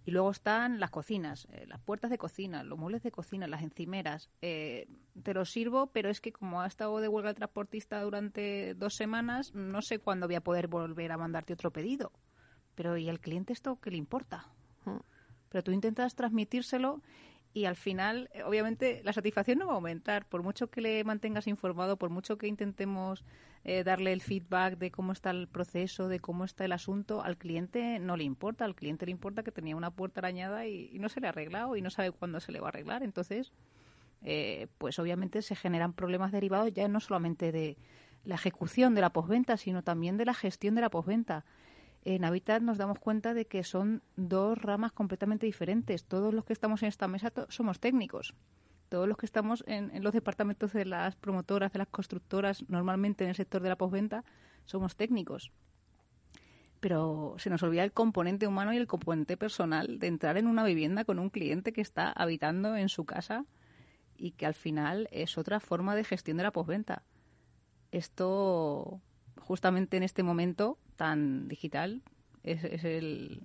[0.07, 3.63] Y luego están las cocinas, eh, las puertas de cocina, los muebles de cocina, las
[3.63, 4.29] encimeras.
[4.43, 4.87] Eh,
[5.23, 8.95] te lo sirvo, pero es que como ha estado de huelga el transportista durante dos
[8.97, 12.13] semanas, no sé cuándo voy a poder volver a mandarte otro pedido.
[12.75, 14.47] Pero ¿y al cliente esto qué le importa?
[14.85, 14.99] Mm.
[15.49, 17.01] Pero tú intentas transmitírselo
[17.55, 20.27] y al final, eh, obviamente, la satisfacción no va a aumentar.
[20.27, 23.25] Por mucho que le mantengas informado, por mucho que intentemos
[23.63, 27.37] eh, darle el feedback de cómo está el proceso, de cómo está el asunto, al
[27.39, 28.65] cliente no le importa.
[28.65, 31.77] Al cliente le importa que tenía una puerta arañada y, no se le ha arreglado
[31.77, 33.05] y no sabe cuándo se le va a arreglar.
[33.05, 33.53] Entonces,
[34.23, 37.77] eh, pues obviamente se generan problemas derivados ya no solamente de
[38.25, 41.45] la ejecución de la posventa, sino también de la gestión de la posventa
[42.05, 46.05] en Habitat nos damos cuenta de que son dos ramas completamente diferentes.
[46.05, 48.35] Todos los que estamos en esta mesa somos técnicos.
[48.91, 53.31] Todos los que estamos en, los departamentos de las promotoras, de las constructoras, normalmente en
[53.31, 54.25] el sector de la posventa,
[54.67, 55.51] somos técnicos.
[56.81, 60.65] Pero se nos olvida el componente humano y el componente personal de entrar en una
[60.65, 63.47] vivienda con un cliente que está habitando en su casa
[64.19, 67.03] y que al final es otra forma de gestión de la posventa.
[67.91, 69.01] Esto
[69.41, 72.03] justamente en este momento tan digital
[72.43, 73.43] es, el,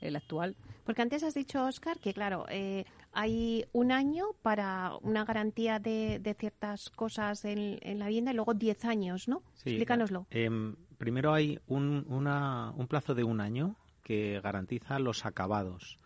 [0.00, 0.56] el, actual.
[0.84, 6.18] Porque antes has dicho, Oscar, que claro, eh, hay un año para una garantía de,
[6.18, 9.42] de ciertas cosas en, en, la vivienda y luego 10 años, ¿no?
[9.64, 10.26] Explícanoslo.
[10.30, 15.98] Em, primero hay un, una, un plazo de un año que garantiza los acabados.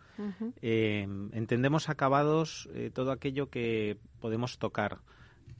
[0.61, 4.99] Em, entendemos acabados eh, todo aquello que podemos tocar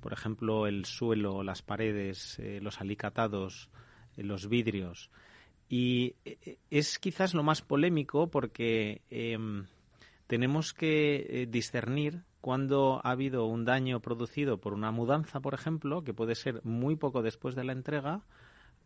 [0.01, 3.77] por ejemplo, el suelo, las paredes, eh, los alicatados, eh,
[4.17, 5.09] los vidrios.
[5.69, 9.65] Y eh, es quizás lo más polémico porque em,
[10.27, 16.13] tenemos que discernir cuando ha habido un daño producido por una mudanza, por ejemplo, que
[16.13, 18.21] puede ser muy poco después de la entrega,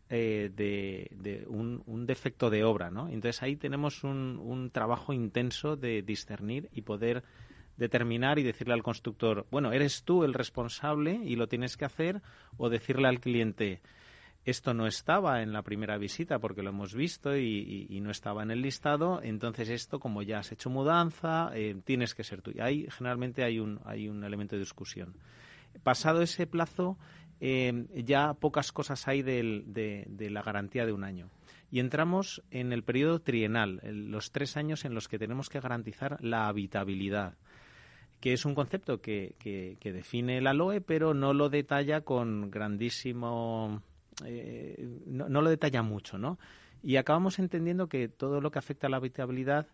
[0.08, 3.08] de, un, defecto de obra, ¿no?
[3.08, 7.24] Entonces ahí tenemos un trabajo intenso de discernir y poder
[7.76, 12.22] determinar y decirle al constructor, bueno, eres tú el responsable y lo tienes que hacer,
[12.56, 13.80] o decirle al cliente,
[14.46, 18.52] esto no estaba en la primera visita porque lo hemos visto y, no estaba en
[18.52, 22.52] el listado, entonces esto, como ya has hecho mudanza, eh, tienes que ser tú.
[22.54, 25.14] Y ahí generalmente hay un, hay un elemento de discusión.
[25.82, 26.96] Pasado ese plazo,
[27.40, 29.64] eh, ya pocas cosas hay de,
[30.06, 31.28] de, la garantía de un año.
[31.72, 36.22] Y entramos en el periodo trienal, los tres años en los que tenemos que garantizar
[36.22, 37.34] la habitabilidad
[38.20, 43.82] que es un concepto que, que, define la LOE, pero no lo detalla con grandísimo.
[44.24, 46.38] Eh, no, lo detalla mucho, ¿no?
[46.82, 49.66] Y acabamos entendiendo que todo lo que afecta a la habitabilidad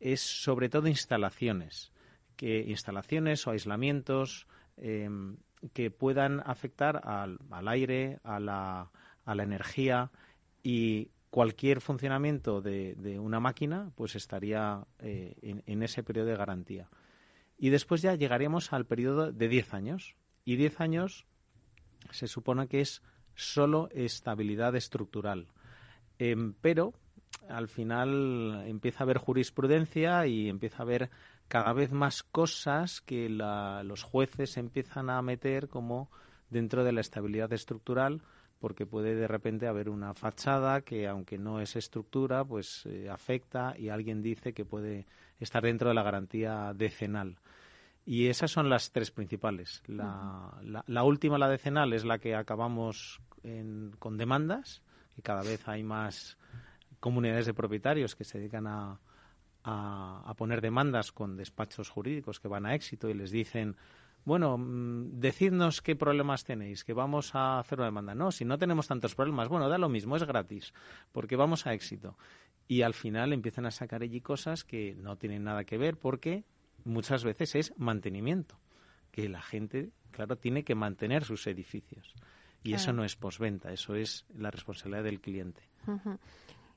[0.00, 1.92] es sobre todo instalaciones,
[2.36, 5.36] que instalaciones o aislamientos em,
[5.72, 8.90] que puedan afectar al, aire, a la,
[9.24, 10.10] a la energía
[10.62, 16.36] y cualquier funcionamiento de, de una máquina pues estaría eh, en, en ese periodo de
[16.36, 16.88] garantía.
[17.56, 20.16] Y después ya llegaríamos al periodo de 10 años.
[20.44, 21.26] Y 10 años
[22.10, 23.02] se supone que es
[23.34, 25.48] solo estabilidad estructural.
[26.18, 26.94] Em, pero
[27.48, 31.10] al final empieza a haber jurisprudencia y empieza a haber
[31.48, 36.10] cada vez más cosas que los jueces empiezan a meter como
[36.50, 38.22] dentro de la estabilidad estructural
[38.60, 43.74] porque puede de repente haber una fachada que aunque no es estructura pues eh, afecta
[43.76, 45.06] y alguien dice que puede
[45.38, 47.36] estar dentro de la garantía decenal.
[48.06, 49.82] Y esas son las tres principales.
[49.86, 50.52] La,
[50.86, 53.20] la, última, la decenal, es la que acabamos
[53.98, 54.82] con demandas,
[55.16, 56.38] y cada vez hay más
[57.00, 58.98] comunidades de propietarios que se dedican a,
[59.64, 63.76] a, poner demandas con despachos jurídicos que van a éxito y les dicen,
[64.24, 68.14] bueno, mm, decidnos qué problemas tenéis, que vamos a hacer una demanda.
[68.14, 70.74] No, si no tenemos tantos problemas, bueno, da lo mismo, es gratis,
[71.12, 72.16] porque vamos a éxito.
[72.66, 76.44] Y al final empiezan a sacar allí cosas que no tienen nada que ver porque
[76.84, 78.58] muchas veces es mantenimiento,
[79.10, 82.14] que la gente, claro, tiene que mantener sus edificios.
[82.62, 85.62] Y eso no es posventa, eso es la responsabilidad del cliente.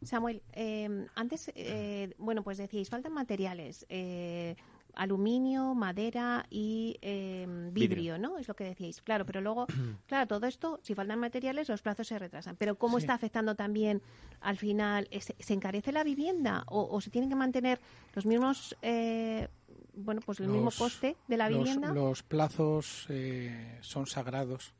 [0.02, 3.86] Samuel, eh, antes, eh, bueno, pues decíais, faltan materiales.
[3.88, 4.58] Eh,
[4.98, 8.38] aluminio, madera y em, vidrio, ¿no?
[8.38, 9.02] Es lo que decíais.
[9.02, 9.68] Claro, pero luego,
[10.08, 12.56] claro, todo esto, si faltan materiales, los plazos se retrasan.
[12.58, 14.02] Pero ¿cómo está afectando también
[14.42, 15.08] al final?
[15.20, 17.80] ¿Se, encarece la vivienda o, se tienen que mantener
[18.14, 19.48] los mismos, eh,
[19.98, 21.94] bueno, pues el mismo coste de la vivienda?
[21.94, 24.74] Los plazos eh, son sagrados.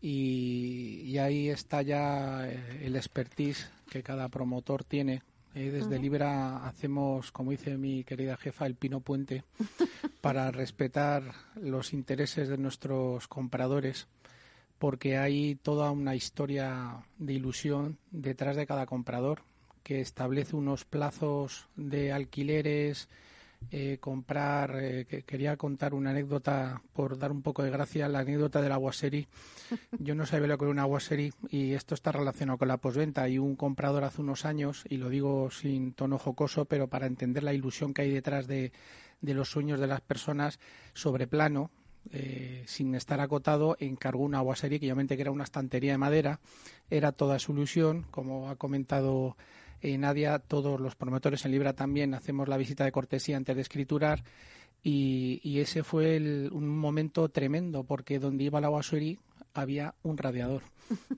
[0.00, 5.22] Y, y, ahí está ya eh, el expertise que cada promotor tiene
[5.54, 9.44] eh, desde Libra hacemos, como dice mi querida jefa, el pino puente
[10.20, 14.08] para respetar los intereses de nuestros compradores,
[14.80, 19.42] porque hay toda una historia de ilusión detrás de cada comprador
[19.84, 23.08] que establece unos plazos de alquileres,
[23.70, 24.76] eh, comprar.
[24.80, 28.72] Eh, que quería contar una anécdota, por dar un poco de gracia, la anécdota del
[28.72, 29.28] aguaseri.
[29.98, 33.28] Yo no sabía lo que era un aguaseri y esto está relacionado con la posventa.
[33.28, 37.42] Y un comprador hace unos años, y lo digo sin tono jocoso, pero para entender
[37.42, 38.72] la ilusión que hay detrás de,
[39.20, 40.60] de los sueños de las personas
[40.92, 41.70] sobre plano,
[42.12, 46.40] eh, sin estar acotado, encargó una aguaserie que obviamente que era una estantería de madera,
[46.90, 49.36] era toda su ilusión, como ha comentado
[49.84, 53.60] eh, Nadia, todos los promotores en Libra también hacemos la visita de cortesía antes de
[53.60, 54.24] escriturar
[54.82, 59.18] y, ese fue un momento tremendo porque donde iba la aguaserie
[59.52, 60.62] había un radiador,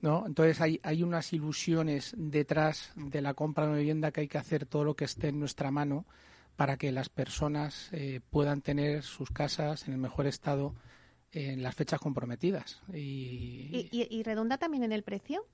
[0.01, 0.23] ¿no?
[0.27, 4.37] Entonces hay, hay unas ilusiones detrás de la compra de una vivienda que hay que
[4.37, 6.05] hacer todo lo que esté en nuestra mano
[6.57, 10.75] para que las personas eh, puedan tener sus casas en el mejor estado
[11.31, 12.81] en las fechas comprometidas.
[12.93, 15.45] ¿Y, y, redunda también en el precio?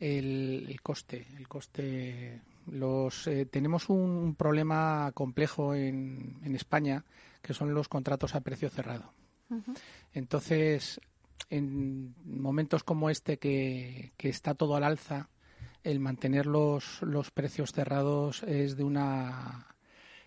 [0.00, 2.40] El, coste, el coste.
[2.70, 7.04] Los eh, tenemos un problema complejo en, en, España
[7.42, 9.12] que son los contratos a precio cerrado.
[10.12, 11.00] Entonces,
[11.48, 15.28] en momentos como este que, que está todo al alza,
[15.82, 19.66] el mantener los, los precios cerrados es de una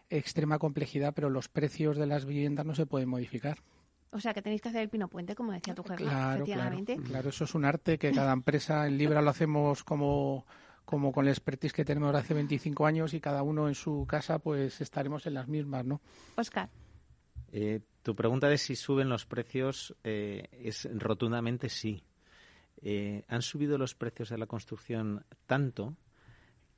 [0.10, 3.60] extrema complejidad, pero los precios de las viviendas no se pueden modificar.
[4.14, 6.04] O sea, que tenéis que hacer el pino puente, como decía tu jefe.
[6.04, 10.46] Claro, claro, eso es un arte que cada empresa en Libra lo hacemos como,
[10.86, 14.38] como con el expertise que tenemos hace 25 años y cada uno en su casa
[14.38, 16.00] pues estaremos en las mismas, ¿no?
[16.36, 16.70] Oscar.
[17.52, 22.04] Eh, tu pregunta de si suben los precios eh, es rotundamente sí.
[22.82, 25.96] Eh, han subido los precios de la construcción tanto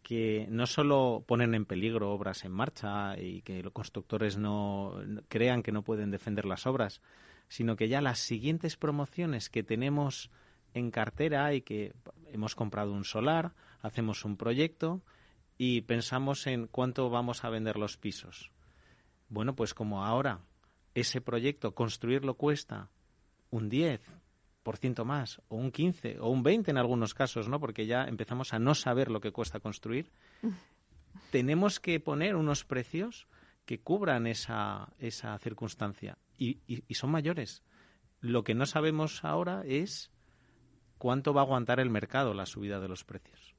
[0.06, 5.64] que no solo ponen en peligro obras en marcha y que los constructores no crean
[5.64, 7.02] que no pueden defender las obras,
[7.48, 10.30] sino que ya las siguientes promociones que tenemos
[10.76, 11.96] en cartera y que
[12.32, 15.02] hemos comprado un solar, hacemos un proyecto
[15.58, 18.52] y pensamos en cuánto vamos a vender los pisos.
[19.28, 20.42] Bueno, pues como ahora
[20.94, 22.92] ese proyecto construirlo cuesta
[23.50, 24.25] un 10, por ciento
[25.06, 27.60] más, o un 15, o un 20 en algunos casos, ¿no?
[27.60, 30.12] Porque ya empezamos a no saber lo que cuesta construir.
[31.32, 33.28] Tenemos que poner unos precios
[33.66, 37.64] que cubran esa, esa circunstancia y, y, son mayores.
[38.22, 40.12] Lo que no sabemos ahora es
[40.98, 43.56] cuánto va a aguantar el mercado la subida de los precios.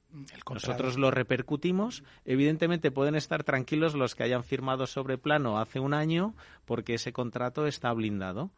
[0.50, 2.04] Nosotros lo repercutimos.
[2.24, 6.34] Evidentemente pueden estar tranquilos los que hayan firmado sobre plano hace un año
[6.64, 8.50] porque ese contrato está blindado.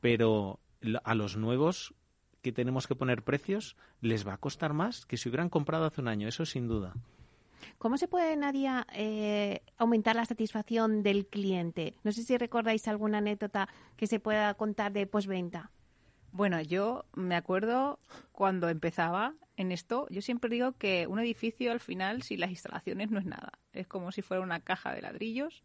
[0.00, 0.58] Pero
[1.04, 1.94] a los nuevos
[2.42, 6.00] que tenemos que poner precios les va a costar más que si hubieran comprado hace
[6.00, 6.94] un año, eso sin duda.
[7.78, 11.94] ¿Cómo se puede, Nadia, eh, aumentar la satisfacción del cliente?
[12.04, 15.70] No sé si recordáis alguna anécdota que se pueda contar de posventa.
[16.32, 17.98] Bueno, yo me acuerdo
[18.32, 23.10] cuando empezaba en esto, yo siempre digo que un edificio al final, si las instalaciones
[23.10, 25.62] no es nada, es como si fuera una caja de ladrillos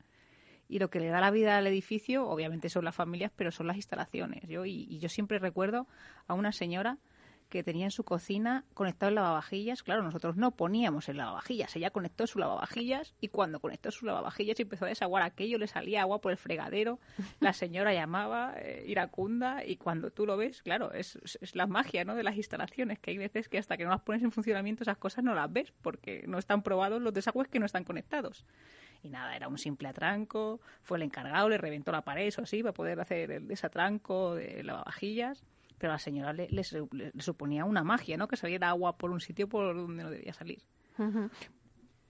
[0.72, 3.68] y lo que le da la vida al edificio, obviamente son las familias, pero son
[3.68, 4.48] las instalaciones.
[4.48, 5.86] Yo y, yo siempre recuerdo
[6.28, 6.98] a una señora
[7.50, 9.84] que tenía en su cocina conectado el lavavajillas.
[9.84, 14.58] Claro, nosotros no poníamos el lavavajillas, ella conectó su lavavajillas y cuando conectó su lavavajillas
[14.60, 17.00] y empezó a desaguar aquello, le salía agua por el fregadero,
[17.42, 22.06] la señora llamaba eh, iracunda y cuando tú lo ves, claro, es, es, la magia
[22.06, 22.16] ¿no?
[22.16, 24.98] de las instalaciones, que hay veces que hasta que no las pones en funcionamiento esas
[24.98, 28.46] cosas no las ves porque no están probados los desagües que no están conectados.
[29.04, 32.62] Y nada, era un simple atranco, fue el encargado, le reventó la pared, eso sí,
[32.62, 35.44] para poder hacer el desatranco de lavavajillas
[35.82, 36.48] pero a la señora le,
[37.18, 38.28] suponía una magia, ¿no?
[38.28, 40.62] Que saliera agua por un sitio por donde no debía salir.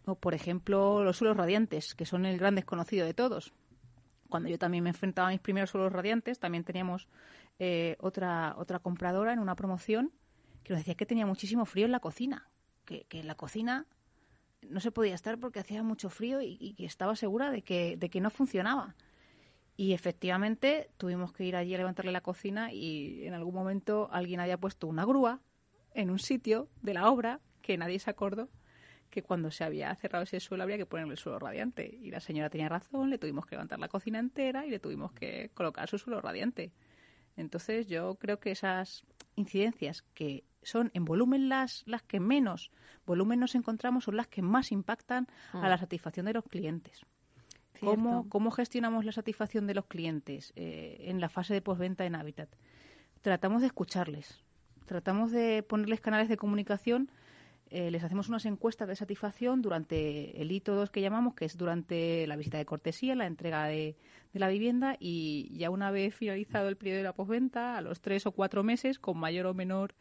[0.03, 3.53] O, por ejemplo, los suelos radiantes, que son el gran desconocido de todos.
[4.27, 7.07] Cuando yo también me enfrentaba a mis primeros suelos radiantes, también teníamos
[7.59, 10.11] eh, otra, otra compradora en una promoción
[10.65, 12.49] que nos decía que tenía muchísimo frío en la cocina,
[12.83, 13.85] que, que en la cocina
[14.69, 18.21] no se podía estar porque hacía mucho frío y, estaba segura de que, de que
[18.21, 18.95] no funcionaba.
[19.77, 24.39] Y efectivamente tuvimos que ir allí a levantarle la cocina y en algún momento alguien
[24.39, 25.39] había puesto una grúa
[25.93, 28.49] en un sitio de la obra que nadie se acordó
[29.11, 31.99] que cuando se había cerrado ese suelo habría que ponerle el suelo radiante.
[32.01, 35.11] Y la señora tenía razón, le tuvimos que levantar la cocina entera y le tuvimos
[35.11, 36.71] que colocar su suelo radiante.
[37.35, 39.03] Entonces yo creo que esas
[39.35, 42.71] incidencias que son en volumen las, las que menos
[43.05, 45.79] volumen nos encontramos son las que más impactan a la mm.
[45.79, 47.01] satisfacción de los clientes.
[47.79, 52.13] ¿Cómo, ¿Cómo, gestionamos la satisfacción de los clientes eh, en la fase de postventa en
[52.13, 52.49] Habitat?
[53.21, 54.43] Tratamos de escucharles,
[54.85, 57.09] tratamos de ponerles canales de comunicación,
[57.71, 61.57] eh, les hacemos unas encuestas de satisfacción durante el hito 2 que llamamos, que es
[61.57, 63.95] durante la visita de cortesía, la entrega de,
[64.33, 68.25] la vivienda y ya una vez finalizado el periodo de la postventa, a los tres
[68.25, 69.95] o cuatro meses, con mayor o menor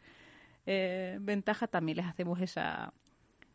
[0.65, 2.93] eh, ventaja, también les hacemos esa,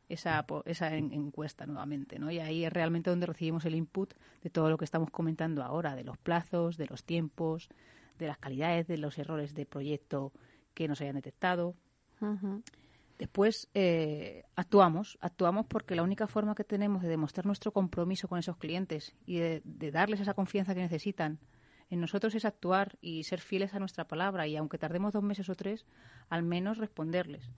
[0.08, 2.30] esa, esa encuesta nuevamente, ¿no?
[2.30, 5.94] Y ahí es realmente donde recibimos el input de todo lo que estamos comentando ahora,
[5.94, 7.68] de los plazos, de los tiempos,
[8.18, 10.32] de las calidades, de los errores de proyecto
[10.72, 11.74] que nos hayan detectado.
[13.18, 18.38] Después eh, actuamos, actuamos porque la única forma que tenemos de demostrar nuestro compromiso con
[18.38, 21.38] esos clientes y de, darles esa confianza que necesitan
[21.88, 25.48] en nosotros es actuar y ser fieles a nuestra palabra y aunque tardemos dos meses
[25.48, 25.86] o tres,
[26.28, 27.48] al menos responderles.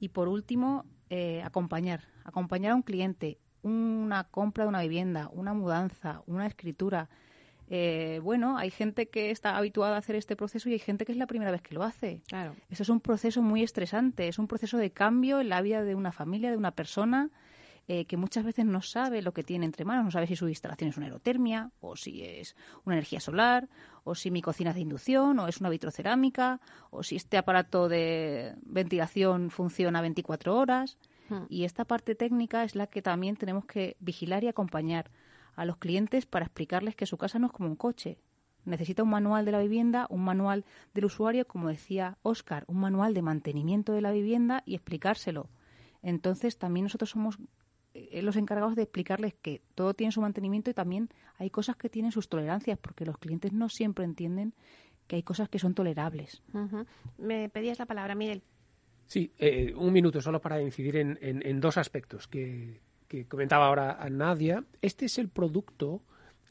[0.00, 5.52] Y por último, eh, acompañar, acompañar a un cliente, una compra de una vivienda, una
[5.52, 7.10] mudanza, una escritura.
[7.72, 11.12] Eh, bueno, hay gente que está habituada a hacer este proceso y hay gente que
[11.12, 12.20] es la primera vez que lo hace.
[12.26, 12.56] Claro.
[12.68, 15.94] Eso es un proceso muy estresante, es un proceso de cambio en la vida de
[15.94, 17.30] una familia, de una persona
[17.92, 20.48] eh, que muchas veces no sabe lo que tiene entre manos, no sabe si su
[20.48, 22.54] instalación es una aerotermia o si es
[22.84, 23.68] una energía solar
[24.04, 26.60] o si mi cocina es de inducción o es una vitrocerámica
[26.90, 30.98] o si este aparato de ventilación funciona 24 horas.
[31.28, 31.46] Hmm.
[31.48, 35.10] Y esta parte técnica es la que también tenemos que vigilar y acompañar
[35.60, 38.16] a los clientes para explicarles que su casa no es como un coche.
[38.64, 43.12] Necesita un manual de la vivienda, un manual del usuario, como decía Oscar, un manual
[43.12, 45.50] de mantenimiento de la vivienda y explicárselo.
[46.02, 47.38] Entonces también nosotros somos
[47.92, 51.90] eh, los encargados de explicarles que todo tiene su mantenimiento y también hay cosas que
[51.90, 54.54] tienen sus tolerancias, porque los clientes no siempre entienden
[55.08, 56.42] que hay cosas que son tolerables.
[57.18, 58.42] Me pedías la palabra, Miguel.
[59.08, 62.80] Sí, eh, un minuto solo para incidir en, en, dos aspectos que,
[63.10, 64.64] que, comentaba ahora a Nadia.
[64.80, 66.02] Este es el producto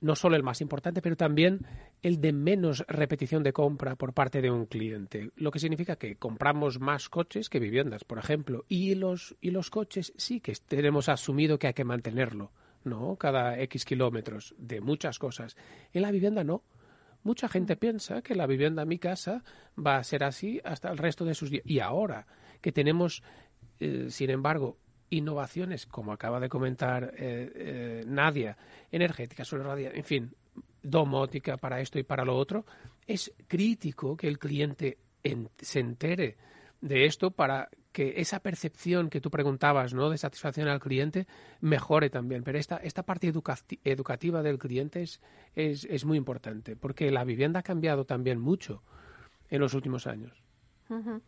[0.01, 1.65] no solo el más importante, pero también
[2.01, 5.31] el de menos repetición de compra por parte de un cliente.
[5.35, 8.63] Lo que significa que compramos más coches que viviendas, por ejemplo.
[8.69, 12.51] Y los, y los coches sí que tenemos asumido que hay que mantenerlo,
[12.85, 13.17] ¿no?
[13.17, 15.57] Cada X kilómetros de muchas cosas.
[15.91, 16.63] En la vivienda no.
[17.23, 19.43] Mucha gente piensa que la vivienda, mi casa,
[19.77, 21.65] va a ser así hasta el resto de sus días.
[21.65, 22.25] Y ahora
[22.61, 23.21] que tenemos,
[23.81, 24.77] eh, sin embargo,
[25.09, 28.57] innovaciones, como acaba de comentar eh, eh, Nadia,
[28.91, 30.35] energética, solar en fin,
[30.81, 32.65] domótica para esto y para lo otro,
[33.07, 34.97] es crítico que el cliente
[35.57, 36.37] se entere
[36.81, 40.09] de esto para que esa percepción que tú preguntabas, ¿no?
[40.09, 41.27] De satisfacción al cliente
[41.59, 42.43] mejore también.
[42.43, 43.31] Pero esta, esta parte
[43.83, 45.19] educativa del cliente es,
[45.55, 48.83] es muy importante, porque la vivienda ha cambiado también mucho
[49.49, 50.43] en los últimos años.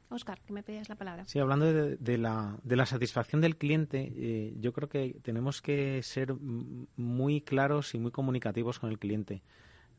[0.09, 1.25] Oscar, que me pedías la palabra.
[1.25, 6.01] Sí, hablando de, la, de la, satisfacción del cliente, eh, yo creo que tenemos que
[6.03, 9.43] ser muy claros y muy comunicativos con el cliente.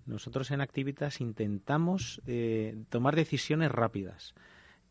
[0.05, 4.35] Nosotros en Activitas intentamos eh, tomar decisiones rápidas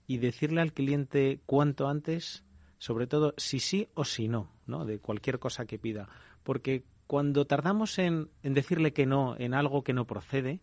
[0.07, 2.43] y decirle al cliente cuanto antes,
[2.77, 4.85] sobre todo si sí o si no, ¿no?
[4.85, 6.07] de cualquier cosa que pida.
[6.43, 10.61] Porque cuando tardamos en, en decirle que no en algo que no procede,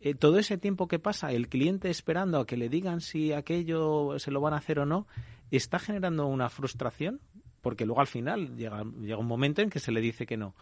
[0.00, 4.18] eh, todo ese tiempo que pasa el cliente esperando a que le digan si aquello
[4.18, 5.06] se lo van a hacer o no,
[5.50, 7.20] está generando una frustración,
[7.60, 10.54] porque luego al final llega, llega un momento en que se le dice que no.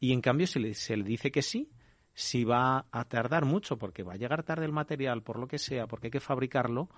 [0.00, 1.70] Y en cambio, si le, se le dice que sí,
[2.12, 5.58] si va a tardar mucho, porque va a llegar tarde el material, por lo que
[5.58, 6.88] sea, porque hay que fabricarlo,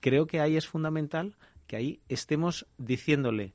[0.00, 1.36] creo que ahí es fundamental
[1.66, 3.54] que ahí estemos diciéndole,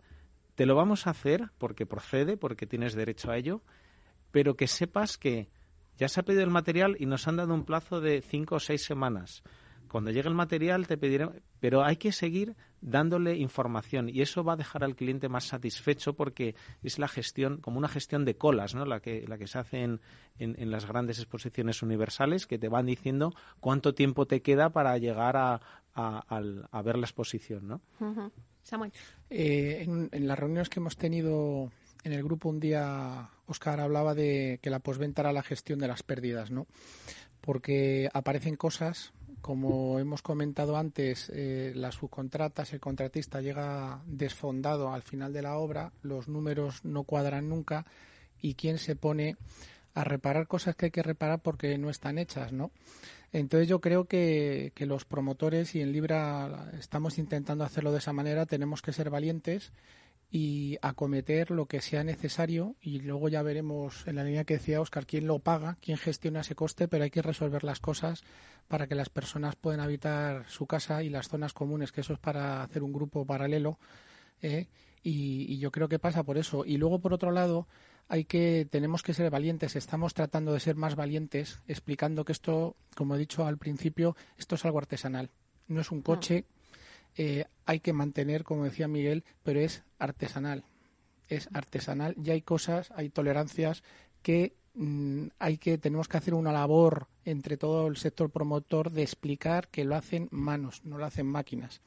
[0.56, 3.62] te lo vamos a hacer porque procede, porque tienes derecho a ello,
[4.32, 5.50] pero que sepas que
[5.98, 8.60] ya se ha pedido el material y nos han dado un plazo de cinco o
[8.60, 9.44] seis semanas.
[9.88, 11.30] Cuando llegue el material te pediré,
[11.60, 16.14] pero hay que seguir dándole información y eso va a dejar al cliente más satisfecho
[16.14, 18.86] porque es la gestión, como una gestión de colas, ¿no?
[18.86, 20.02] La que, la que se hace en,
[20.38, 25.38] en, las grandes exposiciones universales que te van diciendo cuánto tiempo te queda para llegar
[25.38, 25.62] a,
[25.96, 27.82] a, ver la exposición, ¿no?
[28.62, 28.92] Samuel.
[29.30, 31.72] Eh, en, en las reuniones que hemos tenido
[32.08, 35.90] en el grupo un día Oscar hablaba de que la posventa era la gestión de
[35.90, 36.66] las pérdidas, ¿no?
[37.42, 45.04] Porque aparecen cosas, como hemos comentado antes, eh, las subcontratas, el contratista llega desfondado al
[45.04, 47.86] final de la obra, los números no cuadran nunca
[48.42, 49.36] y quién se pone
[49.94, 52.72] a reparar cosas que hay que reparar porque no están hechas, ¿no?
[53.34, 58.14] Entonces yo creo que, que los promotores y en Libra estamos intentando hacerlo de esa
[58.14, 59.74] manera, tenemos que ser valientes
[60.30, 64.82] y acometer lo que sea necesario y luego ya veremos en la línea que decía
[64.82, 68.24] Oscar quién lo paga, quién gestiona ese coste, pero hay que resolver las cosas
[68.68, 72.20] para que las personas puedan habitar su casa y las zonas comunes, que eso es
[72.20, 73.80] para hacer un grupo paralelo.
[74.42, 74.68] ¿eh?
[75.04, 76.66] Y, yo creo que pasa por eso.
[76.66, 77.68] Y luego, por otro lado,
[78.10, 79.78] hay que tenemos que ser valientes.
[79.78, 84.56] Estamos tratando de ser más valientes, explicando que esto, como he dicho al principio, esto
[84.56, 85.30] es algo artesanal.
[85.68, 86.46] No es un coche,
[87.18, 90.64] eh, hay que mantener, como decía Miguel, pero es artesanal.
[91.28, 93.84] Es artesanal y hay cosas, hay tolerancias
[94.22, 99.02] que mm, hay que tenemos que hacer una labor entre todo el sector promotor de
[99.02, 101.82] explicar que lo hacen manos, no lo hacen máquinas.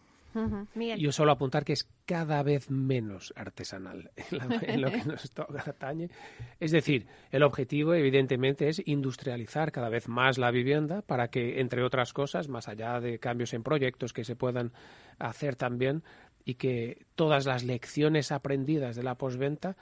[0.99, 4.11] Yo solo apuntar que es cada vez menos artesanal
[4.63, 5.33] en, lo que nos
[5.67, 6.11] atañe.
[6.59, 11.83] Es decir, el objetivo evidentemente es industrializar cada vez más la vivienda para que, entre
[11.83, 14.73] otras cosas, más allá de cambios en proyectos que se puedan
[15.19, 16.03] hacer también
[16.45, 19.77] y que todas las lecciones aprendidas de la posventa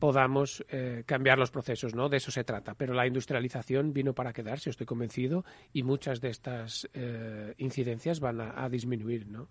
[0.00, 2.08] podamos eh, cambiar los procesos, ¿no?
[2.08, 2.74] De eso se trata.
[2.74, 8.40] Pero la industrialización vino para quedarse, estoy convencido, y muchas de estas eh, incidencias van
[8.40, 9.48] a, disminuir, ¿no?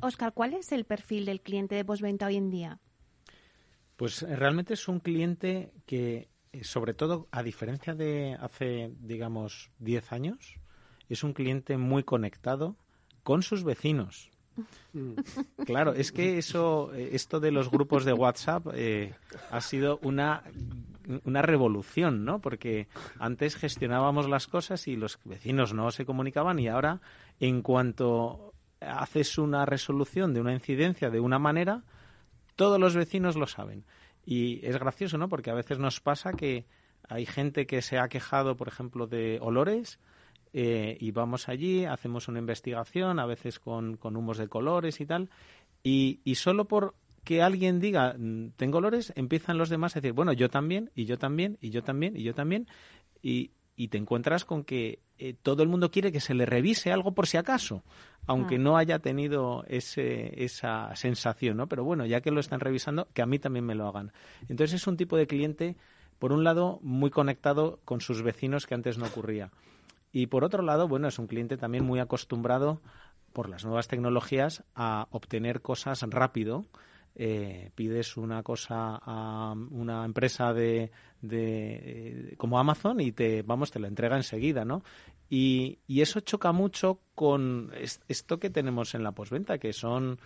[0.00, 2.80] Oscar, eh, ¿cuál es el perfil del cliente de postventa hoy en día?
[3.96, 6.28] Pues realmente es un cliente que,
[6.62, 10.56] sobre todo, a diferencia de hace, digamos, 10 años,
[11.08, 12.76] es un cliente muy conectado
[13.22, 14.31] con sus vecinos.
[14.92, 15.12] Mm.
[15.64, 19.14] Claro, es que eso, eh, esto de los grupos de WhatsApp eh,
[19.50, 20.42] ha sido una,
[21.24, 22.40] una revolución, ¿no?
[22.40, 22.88] Porque
[23.18, 27.00] antes gestionábamos las cosas y los vecinos no se comunicaban y ahora,
[27.40, 31.84] en cuanto haces una resolución de una incidencia de una manera,
[32.56, 33.84] todos los vecinos lo saben.
[34.24, 35.28] Y es gracioso, ¿no?
[35.28, 36.66] Porque a veces nos pasa que
[37.08, 39.98] hay gente que se ha quejado, por ejemplo, de olores
[40.52, 45.30] eh, y vamos allí, hacemos una investigación, a veces con, humos de colores y tal,
[45.82, 46.94] y, y solo por
[47.24, 51.04] que alguien diga mm, tengo olores, empiezan los demás a decir, bueno, yo también, y
[51.04, 52.66] yo también, y yo también, y yo también,
[53.22, 56.92] y, y te encuentras con que eh, todo el mundo quiere que se le revise
[56.92, 57.84] algo por si acaso,
[58.26, 58.62] aunque mm.
[58.62, 61.68] no haya tenido ese, esa sensación, ¿no?
[61.68, 64.12] Pero bueno, ya que lo están revisando, que a mí también me lo hagan.
[64.48, 65.76] Entonces es un tipo de cliente,
[66.18, 69.50] por un lado, muy conectado con sus vecinos que antes no ocurría.
[70.12, 72.80] Y por otro lado, bueno, es un cliente también muy acostumbrado
[73.32, 76.66] por las nuevas tecnologías a obtener cosas rápido.
[77.14, 80.90] Eh, pides una cosa a una empresa de,
[81.20, 84.82] de, como Amazon y te vamos te la entrega enseguida no
[85.28, 87.70] y, y eso choca mucho con
[88.08, 90.20] esto que tenemos en la posventa que son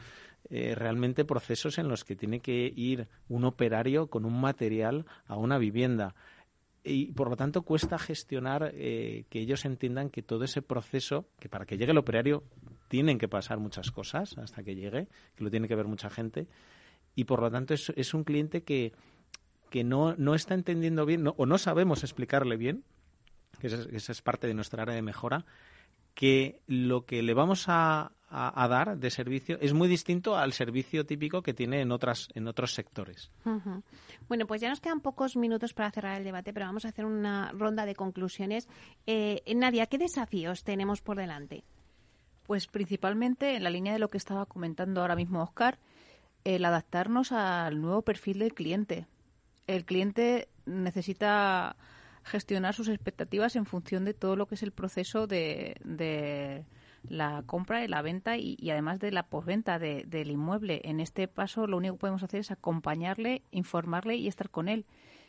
[0.49, 5.34] eh, realmente procesos en los que tiene que ir un operario con un material a
[5.34, 6.14] una vivienda
[6.87, 11.49] y por lo tanto cuesta gestionar eh, que ellos entiendan que todo ese proceso, que
[11.49, 12.45] para que llegue el operario
[12.89, 16.47] tienen que pasar muchas cosas hasta que llegue, que lo tiene que ver mucha gente,
[17.14, 18.93] y por lo tanto es, es un cliente que,
[19.70, 22.84] que no, no está entendiendo bien o no sabemos explicarle bien,
[23.59, 25.45] que esa es parte de nuestra área de mejora,
[26.14, 31.07] que lo que le vamos a, a, dar de servicio es muy distinto al servicio
[31.07, 33.31] típico que tiene en otras en otros sectores.
[34.29, 37.05] Bueno, pues ya nos quedan pocos minutos para cerrar el debate, pero vamos a hacer
[37.05, 38.68] una ronda de conclusiones.
[39.07, 41.64] Eh, Nadia, ¿qué desafíos tenemos por delante?
[42.45, 45.79] Pues principalmente en la línea de lo que estaba comentando ahora mismo Oscar,
[46.45, 49.07] el adaptarnos al nuevo perfil del cliente.
[49.66, 51.77] El cliente necesita
[52.24, 55.77] gestionar sus expectativas en función de todo lo que es el proceso de
[57.09, 60.81] la compra y la venta y, además de la posventa del inmueble.
[60.85, 64.87] En este paso lo único que podemos hacer es acompañarle, informarle y estar con él.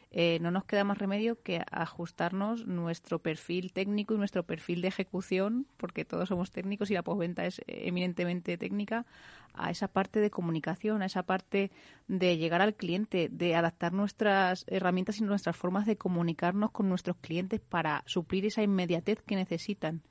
[0.09, 4.87] Eh, no nos queda más remedio que ajustarnos nuestro perfil técnico y nuestro perfil de
[4.87, 9.05] ejecución, porque todos somos técnicos y la posventa es eminentemente técnica,
[9.53, 11.71] a esa parte de comunicación, a esa parte
[12.07, 17.17] de llegar al cliente, de adaptar nuestras herramientas y nuestras formas de comunicarnos con nuestros
[17.17, 20.03] clientes para suplir esa inmediatez que necesitan.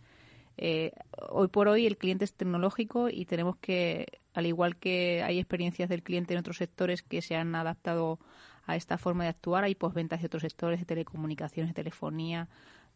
[0.59, 0.93] Eh,
[1.29, 5.89] hoy por hoy el cliente es tecnológico y tenemos que, al igual que hay experiencias
[5.89, 8.19] del cliente en otros sectores que se han adaptado
[8.65, 12.49] a esta forma de actuar, hay posventas de otros sectores, de telecomunicaciones, de telefonía,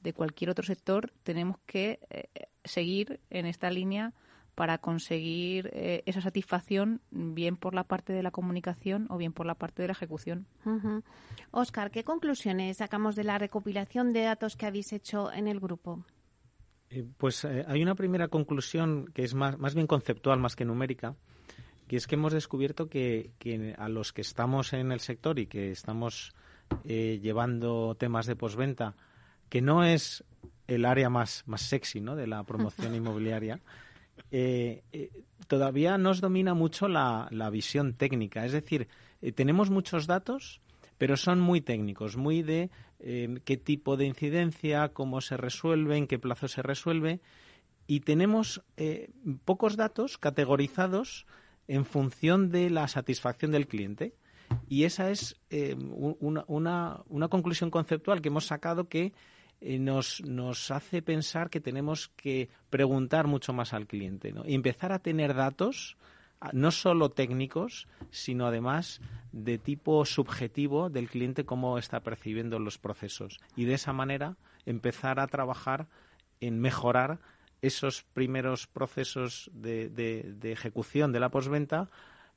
[0.02, 2.28] de cualquier otro sector, tenemos que eh,
[2.64, 4.14] seguir en esta línea
[4.54, 9.46] para conseguir eh, esa satisfacción bien por la parte de la comunicación o bien por
[9.46, 10.46] la parte de la ejecución.
[11.50, 16.04] Oscar, ¿qué conclusiones sacamos de la recopilación de datos que habéis hecho en el grupo?
[16.90, 20.64] Eh, pues eh, hay una primera conclusión que es más, más bien conceptual más que
[20.64, 21.14] numérica,
[21.86, 23.30] que es que hemos descubierto que,
[23.78, 26.34] a los que estamos en el sector y que estamos
[26.84, 28.96] eh, llevando temas de posventa,
[29.48, 30.24] que no es
[30.66, 32.16] el área más, más sexy ¿no?
[32.16, 33.60] de la promoción inmobiliaria,
[35.46, 38.44] todavía nos domina mucho la, la visión técnica.
[38.44, 38.88] Es decir,
[39.34, 40.60] tenemos muchos datos,
[40.98, 42.70] pero son muy técnicos, muy de
[43.00, 47.20] eh, qué tipo de incidencia, cómo se resuelve, en qué plazo se resuelve.
[47.86, 49.10] Y tenemos eh,
[49.44, 51.26] pocos datos categorizados
[51.66, 54.14] en función de la satisfacción del cliente.
[54.68, 56.44] Y esa es eh, una,
[57.08, 59.12] una, conclusión conceptual que hemos sacado que
[59.60, 64.98] nos, nos, hace pensar que tenemos que preguntar mucho más al cliente y empezar a
[64.98, 65.96] tener datos
[66.52, 69.00] no solo técnicos, sino además
[69.32, 73.38] de tipo subjetivo del cliente, cómo está percibiendo los procesos.
[73.56, 74.36] Y de esa manera
[74.66, 75.88] empezar a trabajar
[76.40, 77.20] en mejorar
[77.62, 81.90] esos primeros procesos de, ejecución de la posventa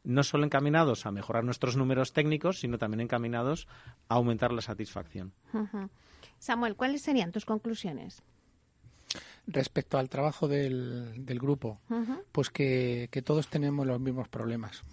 [0.03, 3.69] no solo encaminados a mejorar nuestros números técnicos, sino también encaminados
[4.09, 5.31] a aumentar la satisfacción.
[6.39, 8.21] Samuel, ¿cuáles serían tus conclusiones?
[9.45, 11.79] Respecto al trabajo del, grupo,
[12.31, 14.83] pues que, todos tenemos los mismos problemas.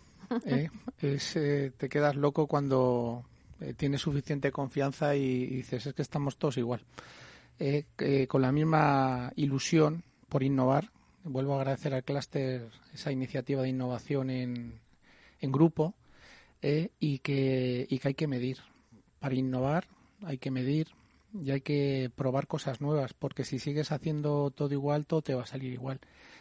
[0.45, 0.69] ¿eh?
[1.03, 3.25] Eh, te quedas loco cuando
[3.61, 6.83] eh, tienes suficiente confianza y, dices, es que estamos todos igual.
[8.29, 10.91] con la misma ilusión por innovar,
[11.25, 14.81] vuelvo a agradecer al clúster esa iniciativa de innovación en,
[15.41, 15.95] en grupo
[16.61, 18.59] y, que, y que hay que medir.
[19.21, 19.87] Para innovar
[20.25, 20.89] hay que medir,
[21.35, 25.43] y hay que probar cosas nuevas, porque si sigues haciendo todo igual, todo te va
[25.43, 26.01] a salir igual.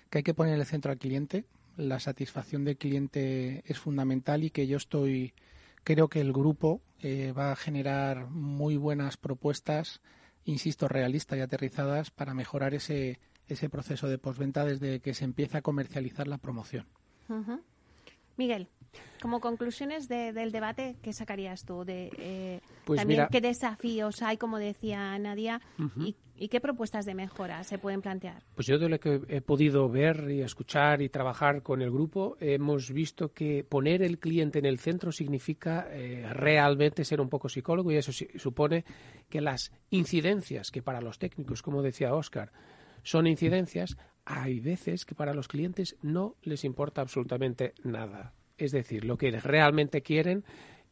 [0.10, 1.46] Que hay que poner el centro al cliente,
[1.78, 5.34] la satisfacción del cliente es fundamental y que yo estoy,
[5.84, 10.02] creo que el grupo eh, va a generar muy buenas propuestas,
[10.46, 15.60] insisto, realistas y aterrizadas para mejorar ese, ese proceso de postventa desde que se empieza
[15.60, 16.86] a comercializar la promoción.
[18.38, 18.68] Miguel.
[19.22, 21.84] Como conclusiones del debate, ¿qué sacarías tú?
[21.84, 25.61] De, eh, pues también qué desafíos hay, como decía Nadia,
[26.36, 28.43] y, qué propuestas de mejora se pueden plantear.
[28.55, 32.38] Pues yo de lo que he podido ver y escuchar y trabajar con el grupo,
[32.39, 37.49] hemos visto que poner el cliente en el centro significa eh, realmente ser un poco
[37.49, 38.86] psicólogo y eso supone
[39.30, 42.51] que las incidencias que para los técnicos, como decía Oscar,
[43.03, 48.34] son incidencias, hay veces que para los clientes no les importa absolutamente nada.
[48.57, 50.43] Es decir, lo que realmente quieren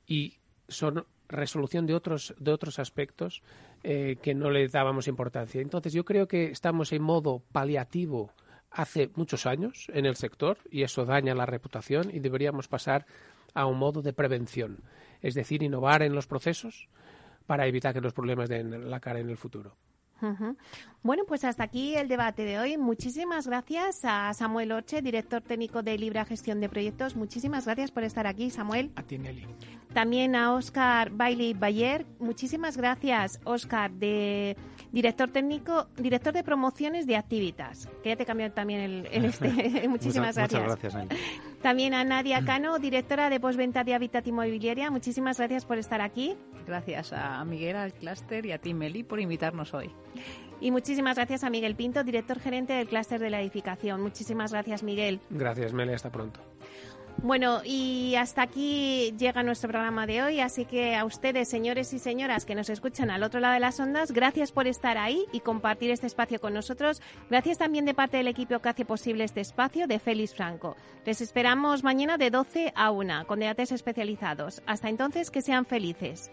[0.05, 3.41] y son resolución de otros, de otros aspectos
[3.84, 5.61] eh, que no le dábamos importancia.
[5.61, 8.32] Entonces, yo creo que estamos en modo paliativo
[8.71, 13.05] hace muchos años en el sector y eso daña la reputación y deberíamos pasar
[13.53, 14.84] a un modo de prevención,
[15.21, 16.89] es decir, innovar en los procesos
[17.45, 19.75] para evitar que los problemas den la cara en el futuro.
[21.03, 22.78] Bueno, pues hasta aquí el debate de hoy.
[22.78, 27.15] Muchísimas gracias a Samuel Orche, director técnico de Libra Gestión de Proyectos.
[27.15, 28.91] Muchísimas gracias por estar aquí, Samuel.
[28.95, 29.45] A ti, Nelly.
[29.98, 32.06] También a Oscar Bailey Bayer.
[32.20, 34.56] Muchísimas gracias, Oscar, de
[34.91, 37.89] director técnico, director de promociones de Activitas.
[38.04, 39.88] Que ya te cambió también el, este.
[39.89, 40.62] muchísimas gracias.
[40.62, 41.20] Muchas gracias,
[41.64, 44.91] También a Nadia Cano, directora de postventa de Habitat Inmobiliaria.
[44.91, 46.36] Muchísimas gracias por estar aquí.
[46.68, 49.89] Gracias a Miguel, al Cluster y a ti, Meli, por invitarnos hoy.
[50.62, 54.00] Y muchísimas gracias a Miguel Pinto, director gerente del clúster de la edificación.
[54.04, 55.22] Muchísimas gracias, Miguel.
[55.32, 55.93] Gracias, Meli.
[55.93, 56.39] Hasta pronto.
[57.24, 61.99] Bueno, y hasta aquí llega nuestro programa de hoy, así que a ustedes, señores y
[61.99, 65.39] señoras que nos escuchan al otro lado de las ondas, gracias por estar ahí y
[65.39, 67.01] compartir este espacio con nosotros.
[67.30, 70.76] Gracias también de parte del equipo que hace posible este espacio de Félix Franco.
[71.05, 74.61] Les esperamos mañana de 12 a 1 con debates especializados.
[74.68, 76.32] Hasta entonces, que sean felices.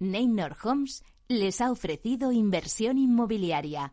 [0.00, 3.92] Neynor Homes les ha ofrecido inversión inmobiliaria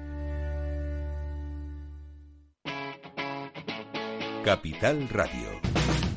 [4.43, 6.10] Capital Radio.